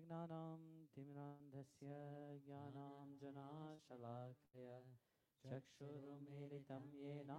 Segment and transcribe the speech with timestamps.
[0.00, 0.60] अज्ञानं
[0.94, 1.94] तिमिरान्धस्य
[2.44, 3.48] ज्ञानाञ्जनाशलाकया
[5.42, 7.32] चक्षुरुमीलितं येन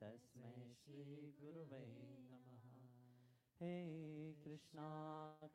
[0.00, 0.50] तस्मै
[0.80, 1.80] श्रीगुरुवे
[2.26, 2.66] नमः
[3.60, 3.72] हे
[4.44, 4.88] कृष्णा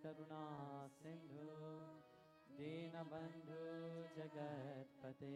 [0.04, 0.42] करुणा
[0.96, 1.46] सिन्धु
[2.58, 3.62] दीनबन्धु
[4.18, 5.34] जगत्पते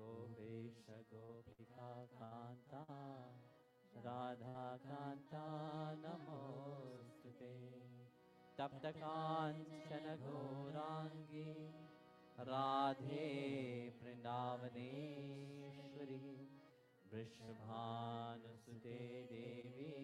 [0.00, 0.84] गोपेश
[1.14, 2.84] गोपिकान्ता
[4.08, 5.44] राधाकान्ता
[6.04, 7.52] नमोऽस्तु ते
[8.60, 11.70] तप्तकाञ्चन घोराङ्गी
[12.40, 13.28] राधे
[14.02, 16.48] वृन्दावनेश्वरी
[17.12, 18.98] वृषभानुसुते
[19.32, 19.94] देवी,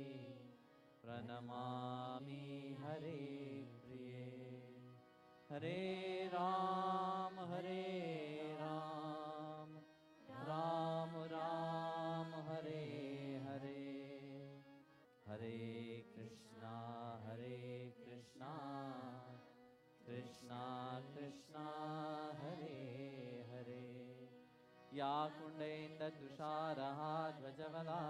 [1.02, 3.20] प्रणमामि हरे
[3.84, 4.26] प्रिये।
[5.50, 7.86] हरे राम हरे
[8.60, 9.78] राम
[10.30, 12.84] राम राम, हरे
[13.44, 13.84] हरे।
[15.26, 15.60] हरे
[16.16, 16.45] कृष्णा।
[17.26, 18.52] हरे कृष्णा।
[20.06, 21.66] कृष्णा कृष्णा
[22.34, 24.28] हरे हरे।
[24.92, 28.00] या कुण्डेन्दुषारः ध्वजवला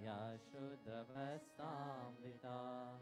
[0.00, 2.98] या शुद्धभस्तामृता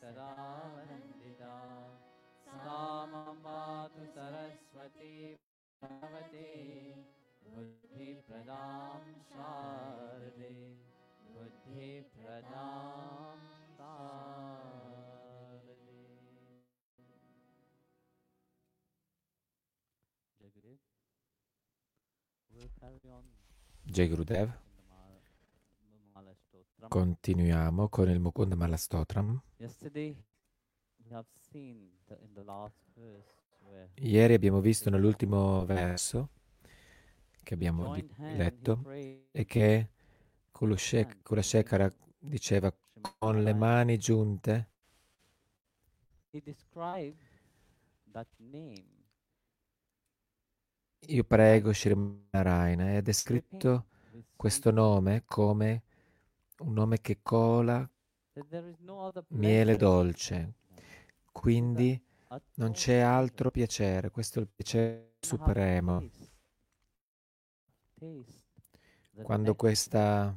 [0.00, 0.30] सदा
[0.74, 1.54] वन्दिता
[4.14, 5.12] सरस्वती
[7.54, 9.00] बुद्धिप्रदां
[9.30, 10.52] शारदे
[11.34, 12.54] बुद्धिप्रदां
[13.76, 14.28] शारदे
[23.94, 24.48] जय गुरुदेव।
[26.88, 27.88] Continuiamo.
[27.88, 29.40] Con il Mukunda Malastotram.
[33.94, 36.30] Ieri abbiamo visto nell'ultimo verso
[37.42, 38.82] che abbiamo letto
[39.32, 39.90] e che
[40.50, 42.72] Kulashek- Kulashekara diceva
[43.18, 44.68] con le mani giunte.
[51.06, 51.96] Io prego Shri
[52.30, 53.86] Narayana e ha descritto
[54.36, 55.82] questo nome come
[56.60, 57.88] un nome che cola
[59.28, 60.54] miele dolce.
[61.32, 62.00] Quindi
[62.54, 66.08] non c'è altro piacere, questo è il piacere supremo.
[69.22, 70.36] Quando questa,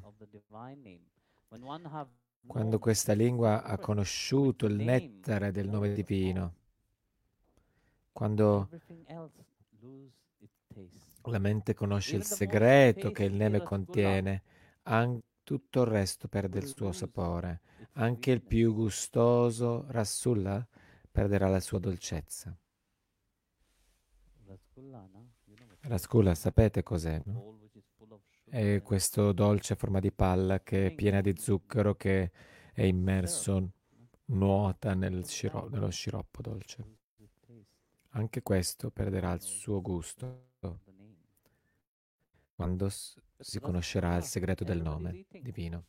[2.45, 6.55] quando questa lingua ha conosciuto il nettare del nome divino,
[8.11, 8.69] quando
[11.23, 14.43] la mente conosce il segreto che il nome contiene,
[14.83, 17.61] an- tutto il resto perde il suo sapore.
[17.93, 20.65] Anche il più gustoso Rasulla
[21.11, 22.57] perderà la sua dolcezza.
[25.81, 27.21] Rasgulla, sapete cos'è?
[27.25, 27.59] no?
[28.45, 32.31] È questo dolce a forma di palla che è piena di zucchero che
[32.73, 33.71] è immerso,
[34.25, 36.97] nuota nel sciro- nello sciroppo dolce.
[38.09, 40.51] Anche questo perderà il suo gusto
[42.55, 42.89] quando
[43.43, 45.85] si conoscerà il segreto del nome divino.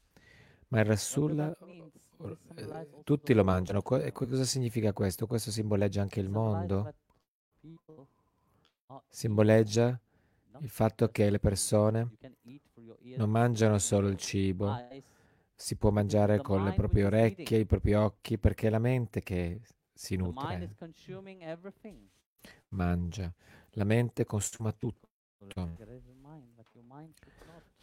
[0.69, 0.87] Ma il?
[0.87, 1.25] This
[2.57, 3.83] eh, tutti lo mangiano.
[3.83, 5.27] cosa significa questo?
[5.27, 6.93] Questo simboleggia anche il mondo,
[9.09, 9.99] simboleggia
[10.61, 12.17] il fatto che le persone
[13.17, 14.75] non mangiano solo il cibo,
[15.55, 19.61] si può mangiare con le proprie orecchie, i propri occhi, perché è la mente che
[19.93, 20.77] si nutre,
[22.69, 23.33] mangia.
[23.77, 25.09] La mente consuma tutto.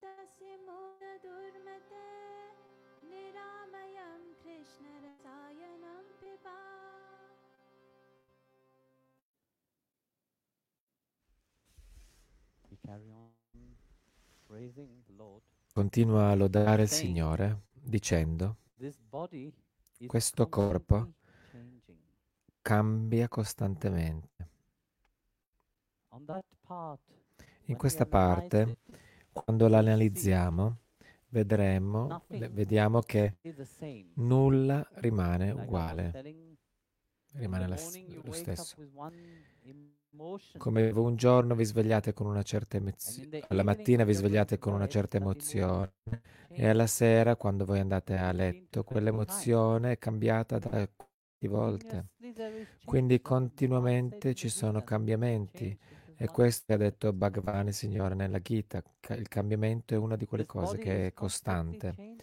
[0.02, 2.06] इदं शरीरं प्रनिरामपेशलं पदत्यवश्यं सतसन्धिजर्जरं किमौषधस्य मूलदुर्मते
[3.10, 6.58] निरामयं कृष्णरसायनं पिबा
[12.70, 13.32] We carry on
[14.48, 15.42] praising the Lord.
[15.74, 19.54] Continua a lodare il Saying, Signore dicendo, This body
[20.00, 21.14] is Questo corpo constantly
[21.52, 21.98] changing.
[22.62, 24.50] cambia costantemente.
[26.10, 28.78] On that part, In when we questa analyze parte, it,
[29.33, 30.79] quando la analizziamo,
[31.29, 33.37] vedremo, vediamo che
[34.15, 36.11] nulla rimane uguale.
[37.35, 37.77] rimane la
[38.25, 38.77] lo stesso.
[40.59, 44.87] Come un giorno vi svegliate con una certa emozione, alla mattina vi svegliate con una
[44.87, 45.95] certa emozione
[46.49, 50.59] e alla sera, quando voi andate a From 15 to letto, 20 quell'emozione è cambiata
[50.59, 52.09] da 20 volte.
[52.85, 55.79] Quindi continuamente in ci sono cambiamenti
[56.23, 58.83] e questo ha detto Bhagavan, Signore, nella Gita.
[59.11, 62.17] Il cambiamento è una di quelle cose che è costante.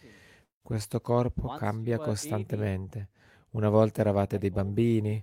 [0.61, 3.09] Questo corpo cambia costantemente.
[3.51, 5.21] Una volta eravate dei bambini,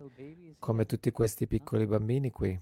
[0.58, 2.60] come tutti questi piccoli bambini qui.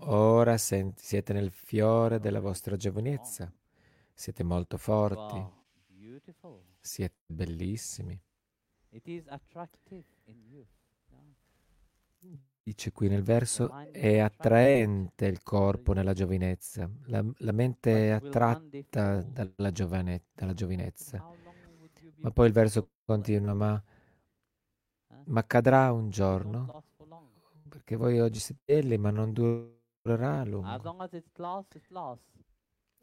[0.00, 3.50] Ora siete nel fiore della vostra giovinezza.
[4.12, 5.42] Siete molto forti,
[6.80, 8.20] siete bellissimi.
[12.68, 16.90] Dice qui nel verso, è attraente il corpo nella giovinezza.
[17.06, 21.24] La, la mente è attratta dalla, giovane- dalla giovinezza.
[22.16, 23.82] Ma poi il verso continua, ma,
[25.10, 25.22] eh?
[25.26, 26.84] ma cadrà un giorno?
[27.68, 30.68] Perché voi oggi siete belli, ma non durerà a lungo.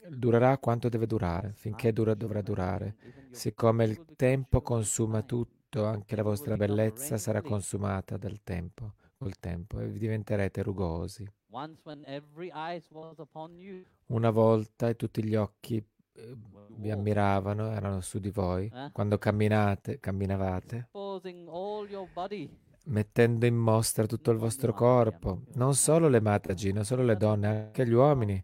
[0.07, 2.95] Durerà quanto deve durare, finché dura, dovrà durare.
[3.31, 8.93] Siccome il tempo consuma tutto, anche la vostra bellezza sarà consumata dal tempo,
[9.25, 11.27] col tempo, e vi diventerete rugosi.
[14.07, 16.35] Una volta e tutti gli occhi eh,
[16.77, 18.91] vi ammiravano, erano su di voi, eh?
[18.91, 20.89] quando camminate, camminavate,
[22.83, 27.47] mettendo in mostra tutto il vostro corpo, non solo le mataji, non solo le donne,
[27.47, 28.43] anche gli uomini.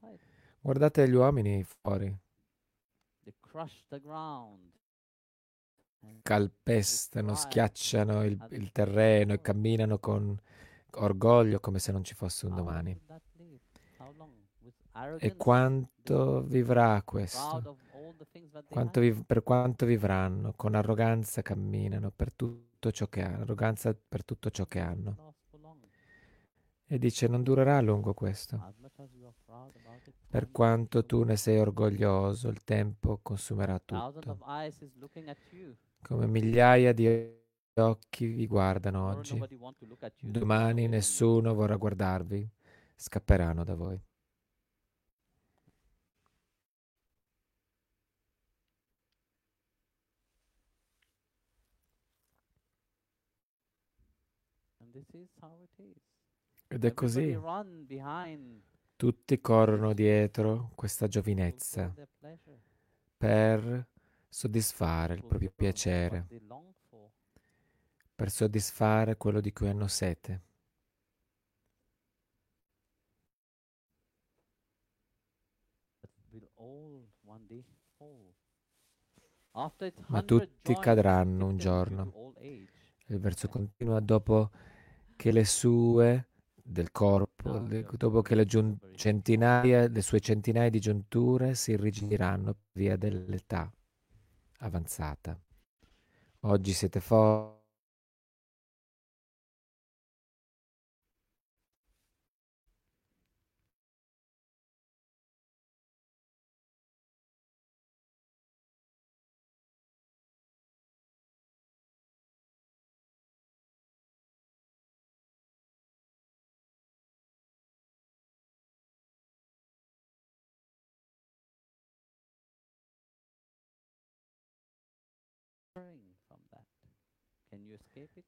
[0.60, 2.12] Guardate gli uomini fuori,
[6.24, 10.40] calpestano, schiacciano il, il terreno e camminano con
[10.96, 13.00] orgoglio come se non ci fosse un domani.
[15.20, 17.78] E quanto vivrà questo?
[18.70, 20.54] Quanto viv- per quanto vivranno?
[20.56, 25.36] Con arroganza camminano per tutto ciò che hanno, arroganza per tutto ciò che hanno.
[26.86, 28.74] E dice non durerà a lungo questo.
[30.28, 34.38] Per quanto tu ne sei orgoglioso, il tempo consumerà tutto.
[36.02, 37.40] Come migliaia di
[37.82, 39.42] occhi vi guardano oggi.
[40.20, 42.50] Domani nessuno vorrà guardarvi,
[42.96, 44.02] scapperanno da voi.
[56.68, 57.38] Ed è così.
[58.96, 61.94] Tutti corrono dietro questa giovinezza
[63.18, 63.88] per
[64.30, 66.28] soddisfare il proprio piacere,
[68.22, 70.42] per soddisfare quello di cui hanno sete.
[80.10, 82.34] Ma 100 tutti cadranno un giorno.
[83.08, 84.52] Il verso continua dopo
[85.16, 87.58] che le sue del corpo,
[87.98, 93.68] dopo che le giun- centinaia, le sue centinaia di giunture si irrigidiranno via dell'età
[94.60, 95.36] avanzata.
[96.42, 97.61] Oggi siete forti.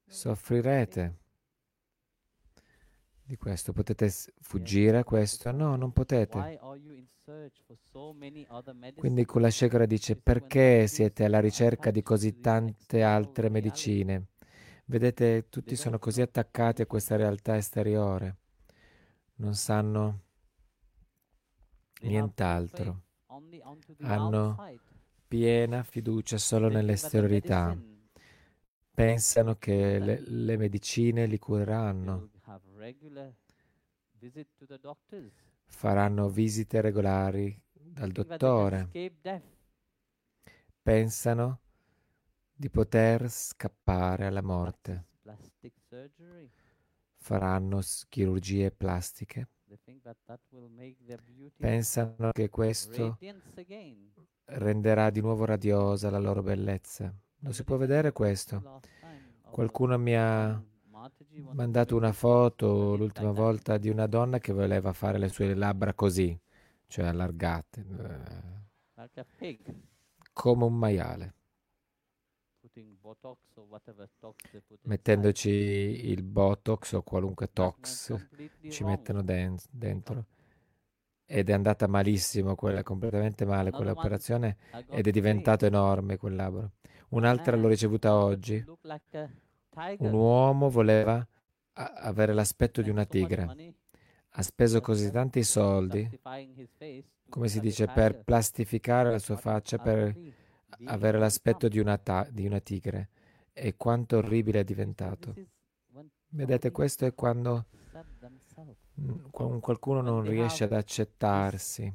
[0.05, 1.17] Soffrirete
[3.23, 3.71] di questo.
[3.71, 5.51] Potete fuggire a questo?
[5.51, 6.59] No, non potete.
[8.95, 9.25] Quindi?
[9.25, 14.27] Kulashekara dice perché siete alla ricerca di così tante altre medicine?
[14.85, 18.37] Vedete, tutti sono così attaccati a questa realtà esteriore.
[19.35, 20.21] Non sanno
[22.01, 23.03] nient'altro.
[24.01, 24.57] Hanno
[25.25, 27.91] piena fiducia solo nell'esteriorità.
[28.95, 32.29] Pensano che le, le medicine li cureranno,
[35.65, 38.89] faranno visite regolari dal dottore.
[40.81, 41.59] Pensano
[42.53, 45.05] di poter scappare alla morte.
[47.17, 49.47] Faranno chirurgie plastiche.
[51.57, 53.17] Pensano che questo
[54.45, 57.13] renderà di nuovo radiosa la loro bellezza.
[57.43, 58.81] Non si può vedere questo.
[59.51, 60.61] Qualcuno mi ha
[61.51, 66.37] mandato una foto l'ultima volta di una donna che voleva fare le sue labbra così,
[66.87, 68.51] cioè allargate, eh,
[70.31, 71.33] come un maiale.
[74.83, 78.13] Mettendoci il Botox o qualunque tox
[78.69, 80.25] ci mettono den- dentro.
[81.25, 84.57] Ed è andata malissimo quella, completamente male quell'operazione
[84.89, 86.71] ed è diventato enorme quel labbro.
[87.13, 88.63] Un'altra l'ho ricevuta oggi.
[89.97, 91.25] Un uomo voleva
[91.73, 93.73] avere l'aspetto di una tigre.
[94.35, 96.09] Ha speso così tanti soldi,
[97.29, 100.15] come si dice, per plastificare la sua faccia, per
[100.85, 103.09] avere l'aspetto di una, ta- di una tigre.
[103.53, 105.35] E quanto orribile è diventato.
[106.29, 107.65] Vedete, questo è quando
[108.99, 111.93] mm, qua- qualcuno non riesce ad accettarsi,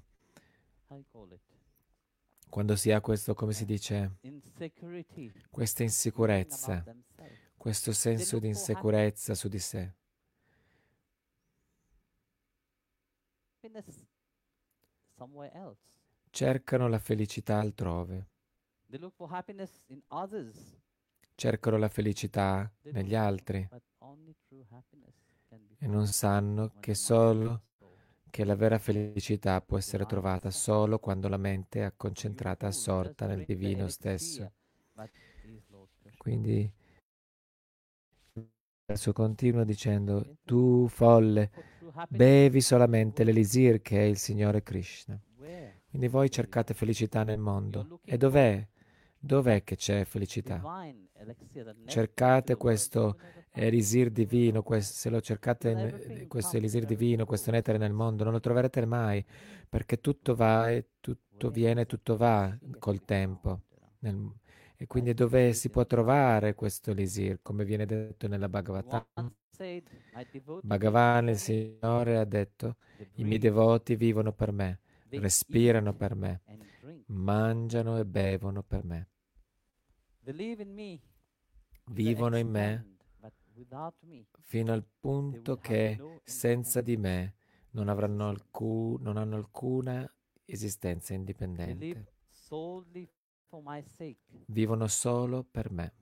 [2.48, 4.18] quando si ha questo, come si dice,
[5.50, 6.84] questa insicurezza,
[7.56, 9.94] questo senso di insicurezza su di sé.
[16.30, 18.28] Cercano la felicità altrove,
[21.34, 23.68] cercano la felicità negli altri.
[25.78, 27.62] e non sanno che solo.
[28.30, 33.44] Che la vera felicità può essere trovata solo quando la mente è concentrata, assorta nel
[33.44, 34.52] divino stesso.
[36.16, 36.70] Quindi
[38.86, 41.50] verso continua dicendo, tu folle,
[42.08, 45.20] bevi solamente l'elisir che è il Signore Krishna.
[45.88, 48.00] Quindi voi cercate felicità nel mondo.
[48.04, 48.66] E dov'è?
[49.18, 50.62] Dov'è che c'è felicità?
[51.86, 53.18] Cercate questo
[53.66, 58.40] elisir divino, se lo cercate, everything questo elisir divino, questo nettare nel mondo, non lo
[58.40, 59.24] troverete mai,
[59.68, 63.62] perché tutto va e tutto viene, tutto va col tempo.
[64.00, 64.32] nel-
[64.76, 69.04] e quindi dove si può trovare questo elisir, come viene detto nella Bhagavatam?
[69.14, 72.76] One said, "My devotee Bhagavan, il Signore, ha detto,
[73.14, 74.80] i miei devoti vivono per me,
[75.14, 76.42] respirano per me,
[77.06, 79.08] mangiano e bevono per me,
[81.90, 82.86] vivono in me
[84.40, 87.34] fino al punto che senza di me
[87.70, 90.10] non avranno alcu- non hanno alcuna
[90.44, 92.12] esistenza indipendente.
[94.46, 95.92] Vivono solo per me.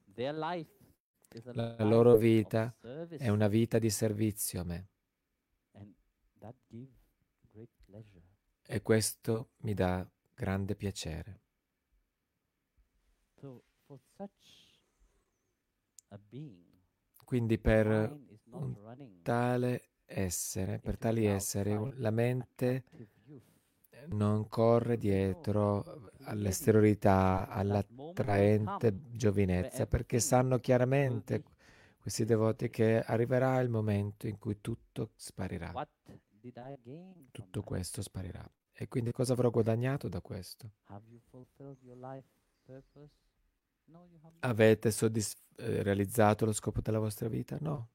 [1.53, 2.75] La loro vita
[3.19, 4.89] è una vita di servizio a me
[8.69, 11.41] e questo mi dà grande piacere.
[13.41, 14.81] So, for such
[16.09, 16.66] a being,
[17.27, 17.87] Quindi per
[18.51, 18.77] un
[19.23, 22.85] tale essere, per tali esseri, la mente
[23.27, 23.43] youth.
[24.11, 31.43] non corre dietro all'esteriorità, all'attraente giovinezza, perché sanno chiaramente
[31.99, 35.73] questi devoti che arriverà il momento in cui tutto sparirà,
[37.33, 38.49] tutto questo sparirà.
[38.73, 40.71] E quindi cosa avrò guadagnato da questo?
[44.41, 47.57] Avete soddisf- eh, realizzato lo scopo della vostra vita?
[47.61, 47.91] No,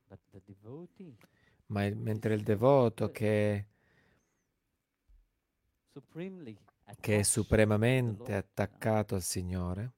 [1.68, 3.66] ma il- mentre il devoto che,
[5.94, 6.58] supremely
[7.02, 9.94] che è supremamente attaccato al Signore,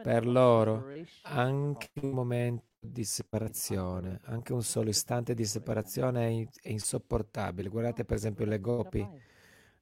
[0.00, 0.86] per loro
[1.22, 7.68] anche un momento di separazione, anche un solo istante di separazione è, in- è insopportabile.
[7.68, 9.10] Guardate per esempio le gopi,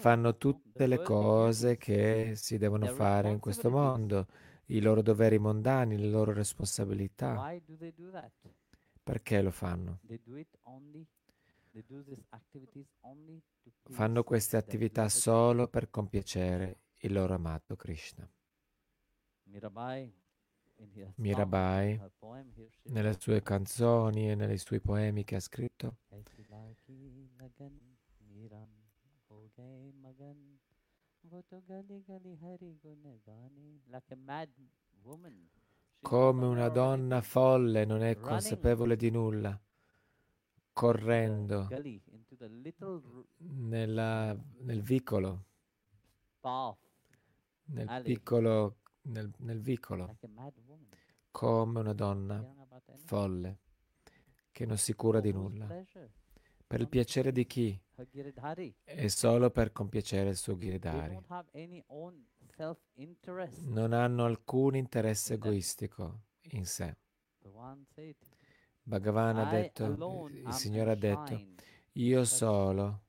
[0.00, 4.26] fanno tutte le cose che si devono fare in questo mondo,
[4.66, 7.34] i loro doveri mondani, le loro responsabilità.
[9.02, 10.00] Perché lo fanno?
[13.90, 18.28] Fanno queste attività solo per compiacere il loro amato Krishna.
[21.16, 22.00] Mirabai,
[22.84, 25.98] nelle sue canzoni e nei suoi poemi che ha scritto,
[36.00, 39.58] come una donna folle non è consapevole di nulla,
[40.72, 41.68] correndo
[43.38, 45.44] nella, nel vicolo
[47.66, 50.18] nel piccolo, nel, nel vicolo,
[51.30, 52.44] come una donna
[53.04, 53.60] folle
[54.50, 55.66] che non si cura di nulla.
[56.66, 57.80] Per il piacere di chi?
[58.84, 61.18] E solo per compiacere il suo Giridhari.
[63.60, 66.96] Non hanno alcun interesse egoistico in sé.
[68.82, 69.84] Bhagavan ha detto,
[70.32, 71.46] il Signore ha detto,
[71.92, 73.02] io solo.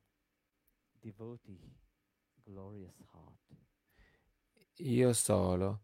[4.78, 5.82] Io solo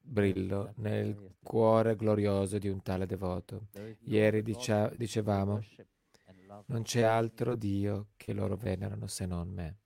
[0.00, 3.68] brillo nel cuore glorioso di un tale devoto.
[4.00, 5.60] Ieri dicia- dicevamo,
[6.66, 9.78] non c'è altro Dio che loro venerano se non me.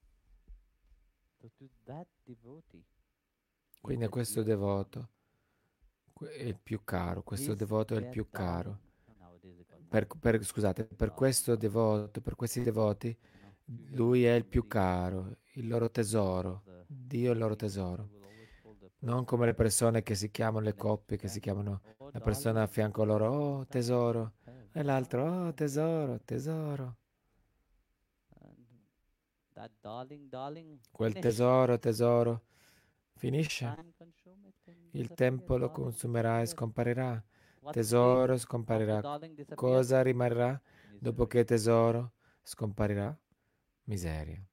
[3.81, 5.11] Quindi a questo devoto
[6.21, 8.81] è il più caro, questo devoto è il più caro.
[9.89, 13.17] Per, per, scusate, per questo devoto, per questi devoti,
[13.93, 18.11] lui è il più caro, il loro tesoro, Dio è il loro tesoro.
[19.01, 22.67] Non come le persone che si chiamano, le coppie che si chiamano, la persona a
[22.67, 24.35] fianco a loro, oh tesoro,
[24.73, 26.97] e l'altro, oh tesoro, tesoro.
[30.93, 32.43] Quel tesoro, tesoro,
[33.15, 33.95] finisce.
[34.93, 37.23] Il tempo lo consumerà e scomparirà.
[37.73, 39.19] Tesoro scomparirà.
[39.55, 40.61] Cosa rimarrà
[40.99, 42.13] dopo che tesoro
[42.43, 43.17] scomparirà?
[43.85, 44.48] Miseria.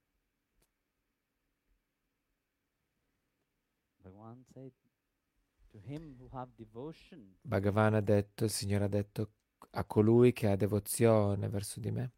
[7.41, 9.31] Bhagavan ha detto, il Signore ha detto
[9.71, 12.13] a colui che ha devozione verso di me,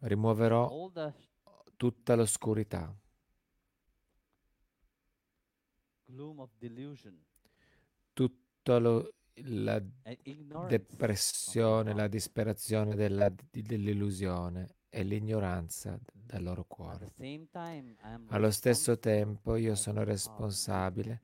[0.00, 0.68] rimuoverò
[1.76, 2.94] tutta l'oscurità,
[8.12, 9.82] tutta lo, la
[10.68, 17.12] depressione, la disperazione della, dell'illusione e l'ignoranza dal loro cuore.
[18.28, 21.20] Allo stesso tempo io sono responsabile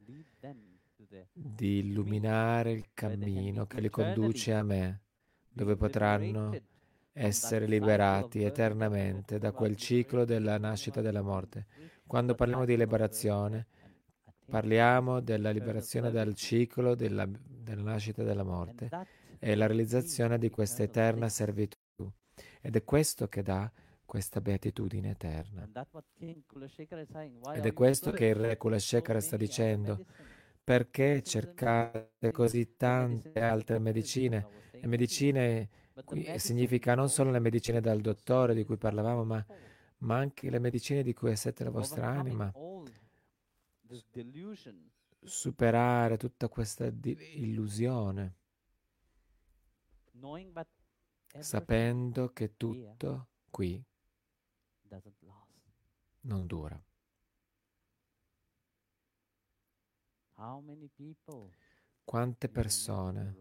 [1.32, 5.00] di illuminare il cammino che li conduce a me,
[5.50, 6.54] dove potranno
[7.12, 11.64] essere liberati eternamente da quel ciclo della nascita e della morte.
[12.06, 13.68] Quando parliamo di liberazione,
[14.50, 18.90] parliamo della liberazione dal ciclo della, della nascita e della morte
[19.38, 21.78] e la realizzazione di questa eterna servitù.
[22.64, 23.70] Ed è questo che dà
[24.04, 25.68] questa beatitudine eterna.
[27.54, 30.06] Ed è questo che il Re Kulashekara sta dicendo.
[30.62, 34.46] Perché cercate così tante altre medicine?
[34.70, 35.68] Le medicine
[36.04, 39.44] qui significa non solo le medicine dal dottore di cui parlavamo, ma,
[39.98, 42.52] ma anche le medicine di cui è sette la vostra anima.
[45.24, 48.36] Superare tutta questa illusione
[51.40, 53.82] sapendo che tutto qui
[56.22, 56.80] non dura.
[62.04, 63.36] Quante persone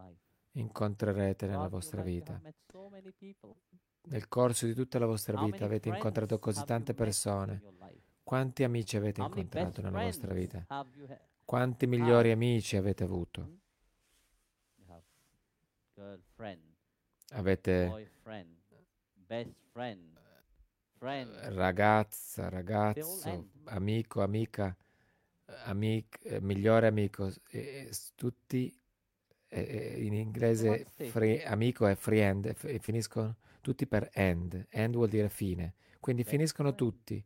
[0.51, 2.39] incontrerete nella vostra vita?
[4.04, 7.62] Nel corso di tutta la vostra vita avete incontrato così tante persone.
[8.23, 10.65] Quanti amici avete incontrato nella vostra vita?
[11.43, 13.60] Quanti migliori amici avete avuto?
[17.32, 18.10] Avete
[21.54, 24.76] ragazza, ragazzo, amico, amica,
[25.65, 28.78] amic, eh, migliore amico, eh, tutti
[29.48, 34.67] eh, in inglese free, amico è friend e finiscono tutti per end.
[34.70, 35.76] End vuol dire fine.
[36.00, 37.24] Quindi finiscono tutti,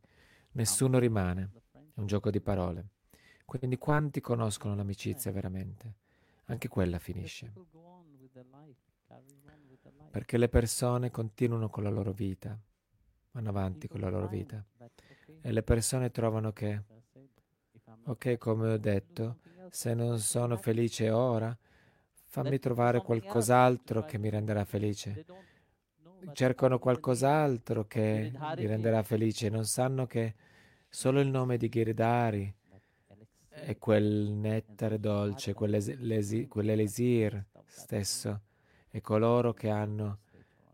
[0.52, 1.52] nessuno rimane.
[1.72, 2.90] È un gioco di parole.
[3.46, 5.94] Quindi quanti conoscono l'amicizia veramente?
[6.46, 7.52] Anche quella finisce
[10.16, 12.58] perché le persone continuano con la loro vita,
[13.32, 14.66] vanno avanti con la loro vita
[15.42, 16.84] e le persone trovano che,
[18.06, 19.40] ok, come ho detto,
[19.72, 21.54] se non sono felice ora,
[22.28, 25.26] fammi trovare qualcos'altro che mi renderà felice.
[26.32, 30.34] Cercano qualcos'altro che li renderà felice, non sanno che
[30.88, 32.56] solo il nome di Giridhari
[33.50, 38.44] è quel nettare dolce, quell'elisir stesso
[38.96, 40.20] e coloro che hanno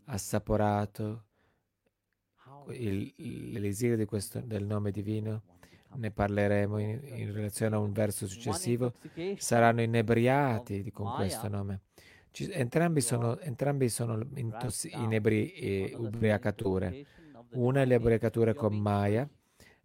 [0.06, 1.24] assaporato
[2.68, 4.06] l'elisir
[4.46, 5.42] del nome divino,
[5.96, 8.94] ne parleremo in, in, relazione a un verso successivo,
[9.38, 11.82] saranno inebriati con questo nome.
[12.30, 17.04] Ci, entrambi sono, entrambi sono intos- inebri, eh, ubriacature.
[17.54, 19.28] Una è l'ubriacatura con Maya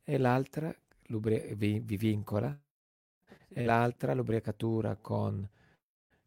[0.04, 0.74] e l'altra
[1.08, 2.54] vi, vi vincola
[3.48, 5.48] e l'altra l'ubriacatura con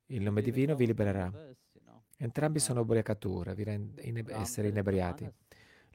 [0.07, 1.31] il nome divino vi libererà.
[2.21, 3.55] Entrambi sono ubriacature,
[4.27, 5.31] essere inebriati.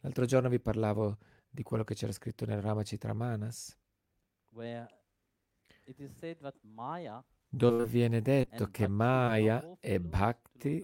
[0.01, 1.19] L'altro giorno vi parlavo
[1.51, 3.77] di quello che c'era scritto nel Rama Citramanas,
[7.49, 10.83] dove viene detto che Maya e Bhakti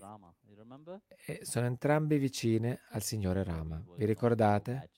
[1.42, 3.82] sono entrambi vicine al Signore Rama.
[3.96, 4.90] Vi ricordate?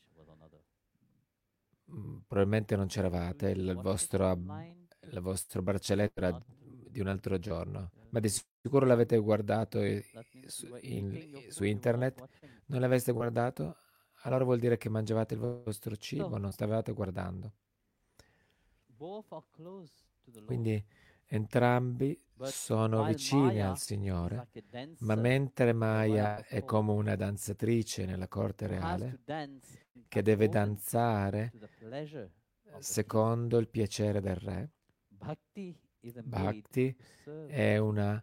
[1.92, 6.42] Mm, probabilmente non c'eravate, il vostro, il vostro braccialetto era
[6.90, 8.28] di un altro giorno, ma di
[8.62, 9.80] Sicuro l'avete guardato
[10.46, 12.28] su, in, su internet?
[12.66, 13.76] Non l'aveste guardato?
[14.22, 17.52] allora vuol dire che mangiavate il vostro cibo, non stavate guardando.
[19.56, 20.44] Lord.
[20.44, 20.84] Quindi
[21.26, 24.48] entrambi sono vicini al Signore,
[24.98, 29.22] ma mentre Maya è come una danzatrice nella corte reale,
[30.06, 31.52] che deve danzare
[32.78, 34.70] secondo il piacere del re,
[36.22, 36.96] Bhakti
[37.48, 38.22] è una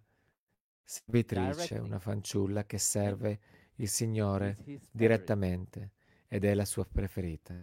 [0.90, 3.40] servitrice, una fanciulla che serve
[3.76, 4.58] il Signore
[4.90, 5.92] direttamente
[6.28, 7.54] ed è la sua preferita.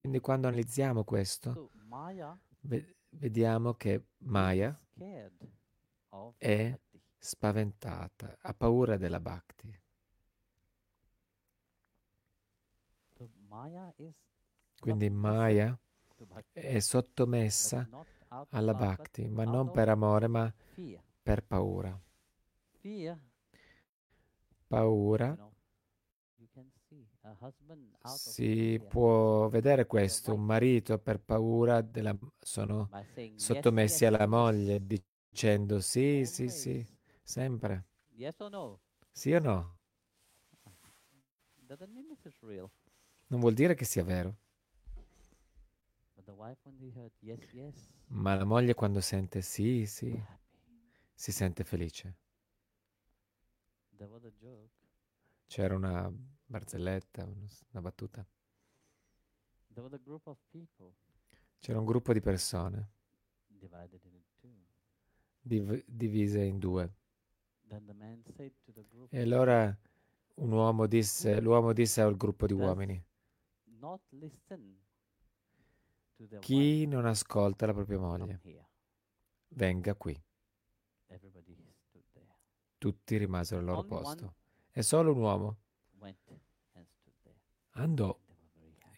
[0.00, 1.70] Quindi quando analizziamo questo,
[3.10, 4.76] vediamo che Maya
[6.36, 6.76] è
[7.16, 9.80] spaventata, ha paura della Bhakti.
[14.80, 15.78] Quindi Maya
[16.52, 17.88] è sottomessa
[18.50, 20.52] alla Bhakti, ma non per amore, ma.
[21.28, 21.92] Per paura.
[22.80, 23.18] Fear,
[24.70, 25.36] Paura.
[28.14, 32.88] Si può vedere questo, un marito per paura della, sono
[33.34, 36.86] sottomessi alla moglie dicendo sì, sì, sì,
[37.22, 37.84] sempre.
[39.12, 39.76] Sì o no?
[43.30, 44.36] Non vuol dire che sia vero,
[48.08, 50.22] ma la moglie quando sente sì, sì.
[51.18, 52.14] Si sente felice.
[55.48, 56.08] C'era una
[56.46, 58.24] barzelletta, una battuta.
[61.60, 62.90] C'era un gruppo di persone
[65.40, 66.94] div- divise in due.
[69.10, 69.76] E allora
[70.36, 73.04] un uomo disse, l'uomo disse al gruppo di uomini,
[76.40, 78.42] chi non ascolta la propria moglie,
[79.48, 80.16] venga qui.
[82.78, 84.34] Tutti rimasero al loro posto.
[84.70, 85.56] E solo un uomo
[87.72, 88.16] andò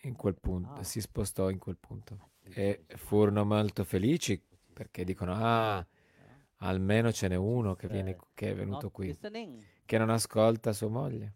[0.03, 2.31] in quel punto, Ah, si spostò in quel punto.
[2.43, 4.43] least E furono molto felici
[4.73, 6.47] perché dicono, here." ah, Yeah.
[6.69, 9.17] almeno ce n'è uno che, viene, uh, che è venuto qui,
[9.85, 11.35] che non ascolta sua moglie.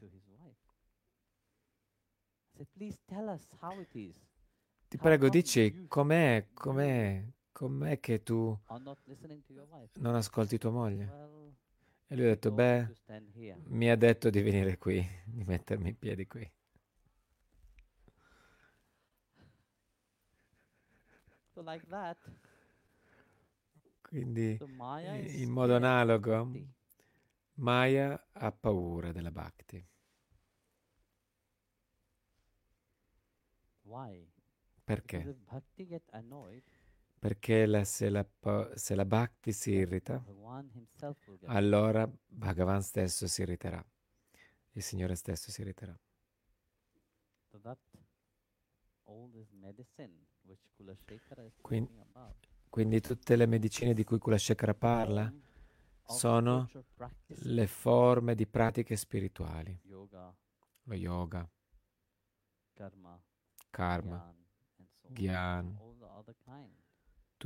[4.89, 8.59] Ti prego, dici com'è, com'è, com'è che tu
[10.01, 11.07] non ascolti tua moglie?
[12.09, 12.87] E lui ha detto, beh,
[13.69, 16.51] mi ha detto di venire qui, di mettermi in piedi qui.
[24.03, 24.57] Quindi,
[25.15, 26.53] Eh, in modo analogo.
[27.57, 29.85] Maya ha paura della Bhakti.
[34.85, 35.23] Perché?
[37.25, 40.23] Perché la- se, la, pa- se la Bhakti si irrita,
[41.47, 43.83] allora Bhagavan stesso si irriterà.
[44.73, 45.99] Il Signore stesso si irriterà.
[47.51, 47.79] So that
[49.05, 52.37] all this medicine which Kulashekara is Quin- talking about
[52.69, 55.33] Quindi tutte le medicine di cui Kulashekara parla
[56.05, 56.69] sono
[57.27, 61.51] le forme di pratiche spirituali, lo yoga,
[62.75, 63.19] karma,
[63.71, 64.35] karma,
[65.09, 65.75] gyan,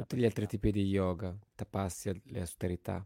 [0.06, 3.04] tutti gli altri tipi di yoga, tapasya, le austerità,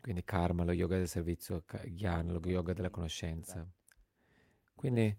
[0.00, 3.68] quindi karma, lo yoga del servizio, gyan, lo yoga della conoscenza.
[4.74, 5.16] Quindi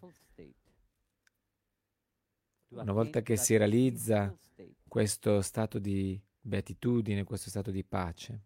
[2.78, 4.34] una volta che si realizza
[4.88, 8.44] questo stato di beatitudine, questo stato di pace,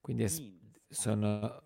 [0.00, 0.42] quindi, es-
[0.88, 1.62] sono,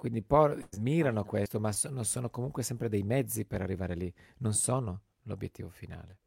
[0.00, 4.54] Quindi por- mirano questo, ma sono, sono comunque sempre dei mezzi per arrivare lì, non
[4.54, 6.18] sono l'obiettivo finale.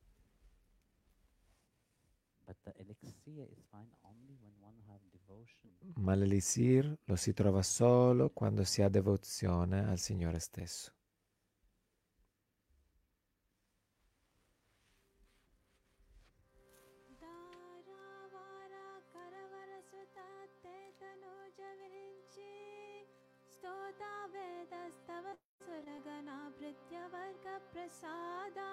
[5.95, 10.93] Ma l'elisir lo si trova solo quando si ha devozione al Signore stesso.
[27.73, 28.71] प्रसादा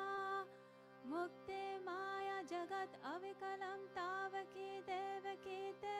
[1.11, 5.97] मुक्ते माया जगत् अविकलं तावके देवकेते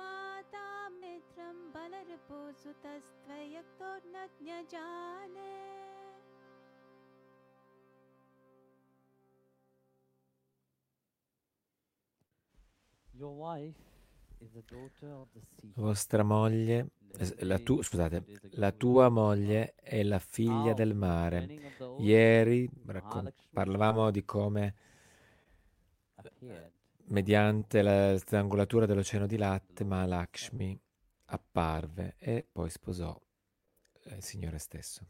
[0.00, 3.94] मातां नेत्रं बलरिपो सुतस्त्वयक्तो
[13.18, 13.95] Your wife
[15.74, 21.48] Vostra moglie, eh, la tu- scusate, la tua moglie è la figlia del mare.
[21.98, 24.74] Ieri Mahalakshmi parlavamo di come
[26.16, 26.74] appeared
[27.08, 30.78] mediante la strangolatura dell'oceano di latte, Mahalakshmi
[31.26, 33.18] apparve e poi sposò
[34.04, 35.06] il Signore stesso.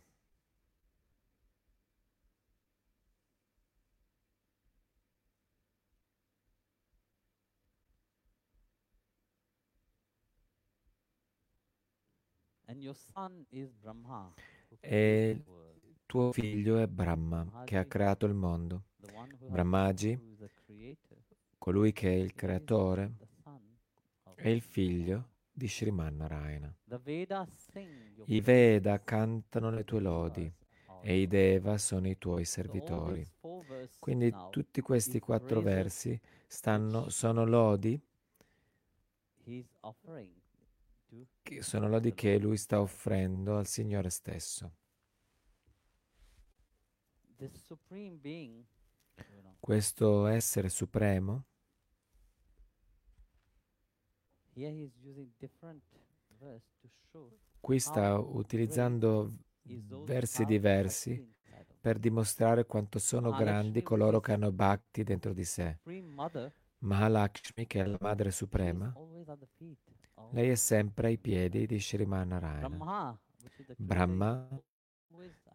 [14.81, 15.43] E
[16.07, 18.85] tuo figlio è Brahma, che ha creato il mondo.
[19.49, 20.37] Brahmaji,
[21.59, 23.13] colui che è il creatore,
[24.35, 26.75] è il figlio di Sriman Narayana.
[28.27, 30.53] I Veda cantano le tue lodi
[31.01, 33.27] e i Deva sono i tuoi servitori.
[33.99, 38.01] Quindi tutti questi quattro versi stanno, sono lodi
[41.43, 44.73] che sono lodi che lui sta offrendo al Signore stesso.
[49.61, 51.45] Questo essere supremo
[57.61, 59.31] qui sta utilizzando
[60.05, 61.35] versi diversi
[61.81, 65.79] per dimostrare quanto sono grandi coloro che hanno bhakti dentro di sé.
[66.79, 68.93] Mahalakshmi, che è la Madre Suprema,
[70.31, 73.19] lei è sempre ai piedi di Sriman Narayana.
[73.77, 74.49] Brahma,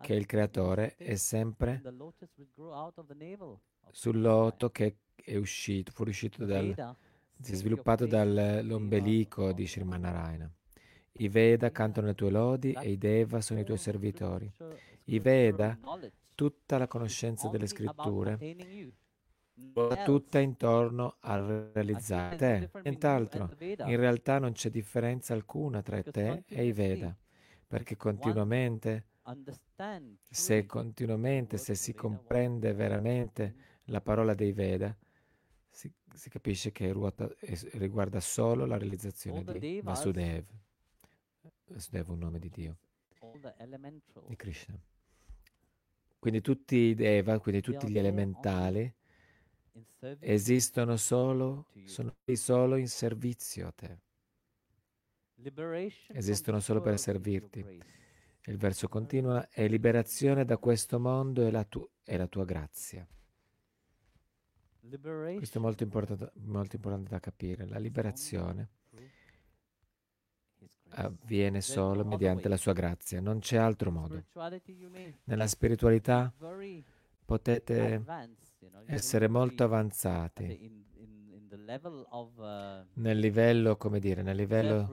[0.01, 1.81] che è il creatore, è sempre
[3.91, 6.95] sul loto che è uscito, fuoriuscito dal,
[7.39, 10.51] si è sviluppato dall'ombelico di Sriman Narayana.
[11.13, 14.51] I Veda cantano le tue lodi e i Deva sono i tuoi servitori.
[15.05, 15.77] I Veda,
[16.33, 18.37] tutta la conoscenza delle scritture,
[20.03, 23.55] tutta intorno a realizzare te, nient'altro.
[23.59, 27.15] In realtà non c'è differenza alcuna tra te e i Veda,
[27.67, 29.07] perché continuamente,
[30.29, 34.95] se continuamente, se si comprende veramente la parola dei Veda,
[35.69, 37.29] si, si capisce che ruota,
[37.73, 40.45] riguarda solo la realizzazione di Vasudeva.
[41.65, 42.77] Vasudeva è un nome di Dio,
[44.27, 44.77] di Krishna.
[46.19, 48.93] Quindi tutti i Deva, quindi tutti gli elementali,
[50.19, 53.99] esistono solo, sono solo in servizio a te.
[56.07, 57.65] Esistono solo per servirti.
[58.45, 63.07] Il verso continua, e liberazione da questo mondo è la, tu- è la tua grazia.
[65.37, 67.67] Questo è molto importante, molto importante da capire.
[67.67, 68.69] La liberazione
[70.89, 74.23] avviene solo mediante la sua grazia, non c'è altro modo.
[75.25, 76.33] Nella spiritualità
[77.23, 78.03] potete
[78.85, 80.79] essere molto avanzati.
[82.93, 84.89] nel livello, come dire, nel livello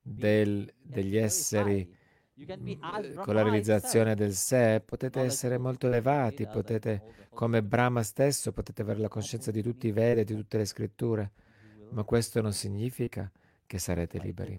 [0.00, 2.02] del, degli esseri
[2.34, 8.98] con la realizzazione del sé, potete essere molto elevati, potete, come Brahma stesso, potete avere
[8.98, 11.30] la coscienza di tutti i Veda di tutte le scritture,
[11.90, 13.30] ma questo non significa
[13.66, 14.58] che sarete liberi.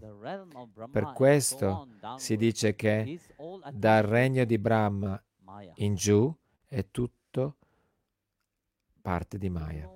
[0.89, 3.19] Per questo si dice che
[3.73, 5.21] dal regno di Brahma
[5.75, 6.33] in giù
[6.67, 7.57] è tutto
[9.05, 9.87] parte di Maya.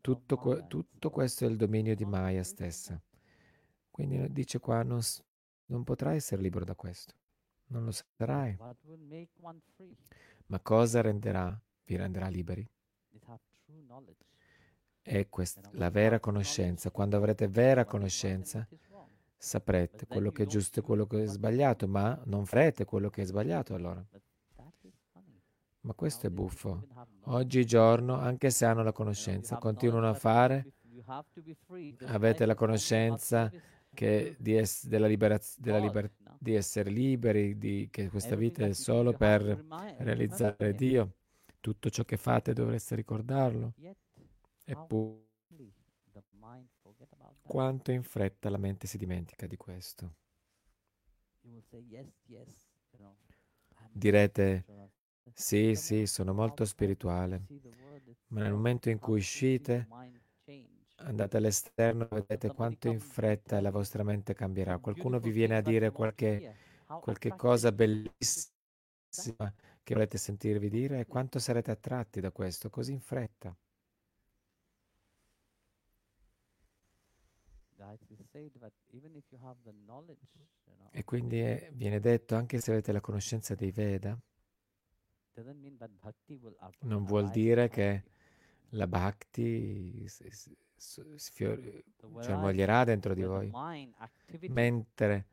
[0.00, 3.02] Tutto, tutto questo è il dominio di Maya stessa.
[3.90, 5.00] Quindi dice qua, non,
[5.66, 7.14] non potrai essere libero da questo.
[7.66, 8.56] Non lo sarai.
[10.46, 12.64] Ma cosa renderà, vi renderà liberi?
[15.02, 16.92] È questa, la vera conoscenza.
[16.92, 18.68] Quando avrete vera conoscenza,
[19.36, 23.22] saprete quello che è giusto e quello che è sbagliato, ma non farete quello che
[23.22, 24.06] è sbagliato allora.
[25.86, 26.86] Ma questo è buffo.
[27.28, 30.66] Oggigiorno, anche se hanno la conoscenza, continuano a fare,
[32.04, 33.52] avete la conoscenza
[34.38, 39.12] di, es- della liberaz- della liber- di essere liberi, di che questa vita è solo
[39.12, 39.64] per
[39.98, 41.14] realizzare Dio.
[41.60, 43.74] Tutto ciò che fate dovreste ricordarlo.
[44.64, 45.24] Eppure,
[47.42, 50.14] quanto in fretta la mente si dimentica di questo.
[53.92, 54.64] Direte,
[55.32, 57.42] sì, sì, sono molto spirituale,
[58.28, 59.86] ma nel momento in cui uscite
[60.96, 64.78] andate all'esterno, vedete quanto in fretta la vostra mente cambierà.
[64.78, 66.44] Qualcuno vi viene a dire qualche,
[66.98, 68.54] qualche cosa bellissima
[69.82, 73.56] che volete sentirvi dire e quanto sarete attratti da questo così in fretta.
[80.90, 84.18] E quindi è, viene detto anche se avete la conoscenza dei Veda,
[86.80, 88.04] non vuol dire che
[88.70, 90.06] la bhakti
[91.16, 91.82] sfior-
[92.22, 93.50] germoglierà dentro di voi,
[94.52, 95.26] mentre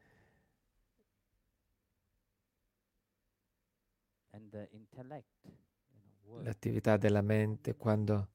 [6.43, 8.29] l'attività della mente quando,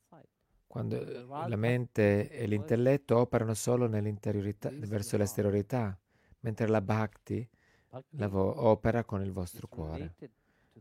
[0.67, 3.89] quando eh, la mente e l'intelletto operano solo
[4.87, 5.99] verso l'esteriorità,
[6.41, 7.49] mentre la bhakti
[8.11, 10.15] lavo- opera con il vostro cuore.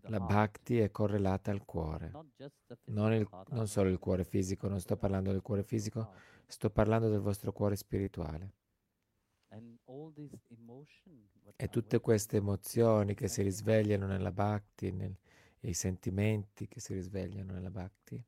[0.03, 2.19] La bhakti è correlata al cuore,
[2.85, 6.09] non, il- non solo il cuore fisico, non sto parlando del cuore fisico,
[6.47, 8.53] sto parlando del vostro cuore spirituale.
[11.55, 15.17] E tutte queste emozioni che si risvegliano nella bhakti, nel-
[15.61, 18.23] i sentimenti che si risvegliano nella bhakti.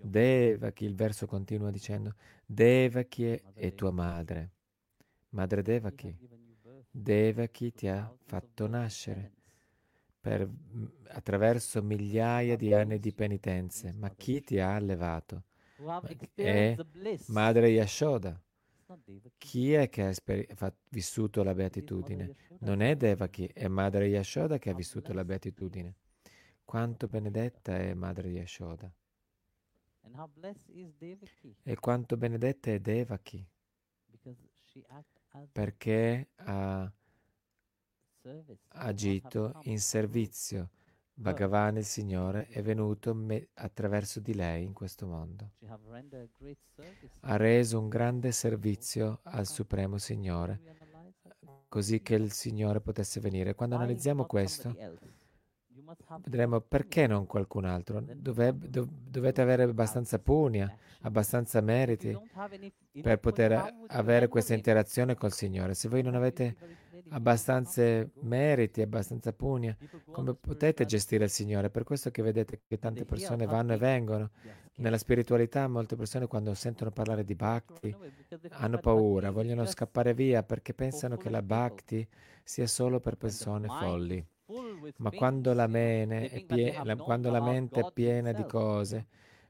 [0.00, 2.14] Devaki il verso continua dicendo,
[2.44, 4.52] Devaki è, è tua madre.
[5.30, 6.16] Madre Devaki,
[6.98, 9.32] Devaki through ti ha fatto nascere
[10.20, 13.92] per, mm, attraverso migliaia di anni di penitenze.
[13.92, 15.44] Ma chi ti ha allevato?
[16.34, 17.28] È bliss.
[17.28, 18.40] Madre Yashoda.
[19.36, 20.12] Chi è che ha
[20.54, 22.34] fa- vissuto la beatitudine?
[22.60, 25.94] Non è Devaki, è Madre Yashoda che ha vissuto la beatitudine.
[26.64, 28.90] Quanto benedetta è Madre Yashoda.
[31.62, 33.46] E quanto benedetta è Devaki,
[35.52, 36.90] perché ha
[38.68, 40.70] agito in servizio.
[41.18, 45.52] Bhagavan, il Signore, è venuto me- attraverso di lei in questo mondo.
[47.20, 50.60] Ha reso un grande servizio al Supremo Signore,
[51.68, 53.54] così che il Signore potesse venire.
[53.54, 54.76] Quando analizziamo questo,
[56.22, 58.02] vedremo perché non qualcun altro.
[58.02, 62.16] Then Dove- become dov- dovete avere abbastanza punia, abbastanza meriti
[63.00, 65.74] per poter avere questa interazione col Signore.
[65.74, 66.56] Se voi non avete
[67.10, 67.82] abbastanza
[68.20, 69.76] meriti, abbastanza punia,
[70.10, 71.70] come potete gestire il Signore?
[71.70, 74.30] Per questo che vedete che tante persone vanno e vengono.
[74.78, 77.96] Nella spiritualità molte persone quando sentono parlare di bhakti
[78.50, 82.06] hanno paura, vogliono scappare via perché pensano che la bhakti
[82.44, 84.26] sia solo per persone folli.
[84.98, 89.06] Ma quando la, è pie- la- quando la mente è piena di cose,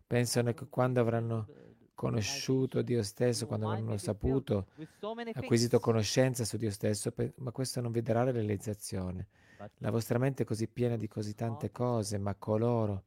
[0.06, 1.46] pensano che quando avranno
[1.94, 4.68] conosciuto Dio stesso, quando avranno saputo,
[5.32, 9.28] acquisito conoscenza su Dio stesso, ma questo non vi darà la realizzazione.
[9.78, 13.04] La vostra mente è così piena di così tante cose, ma coloro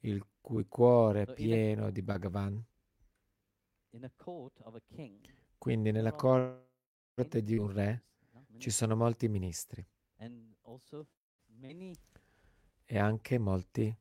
[0.00, 2.64] il cui cuore è pieno di Bhagavan,
[5.58, 8.04] quindi nella corte di un re
[8.56, 9.86] ci sono molti ministri
[12.84, 13.94] e anche molti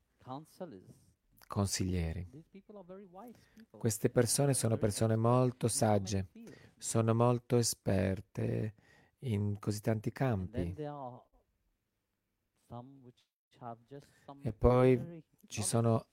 [1.48, 2.30] consiglieri.
[3.70, 6.28] Queste persone sono persone molto sagge,
[6.78, 8.74] sono molto esperte
[9.20, 10.74] in così tanti campi.
[14.42, 16.06] E poi Ci sono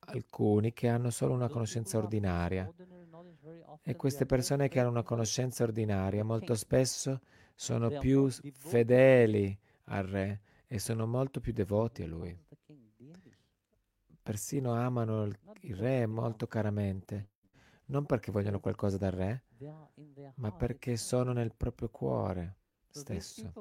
[0.00, 2.68] alcuni che hanno solo una conoscenza ordinaria.
[3.82, 7.20] e queste persone che hanno una conoscenza ordinaria molto spesso
[7.54, 12.36] sono più fedeli al re e sono molto più devoti a lui.
[14.22, 15.38] Persino amano il,
[15.76, 17.28] re molto caramente,
[17.86, 19.44] non perché vogliono qualcosa dal re,
[20.34, 22.56] ma perché sono nel proprio cuore
[22.90, 23.54] stesso.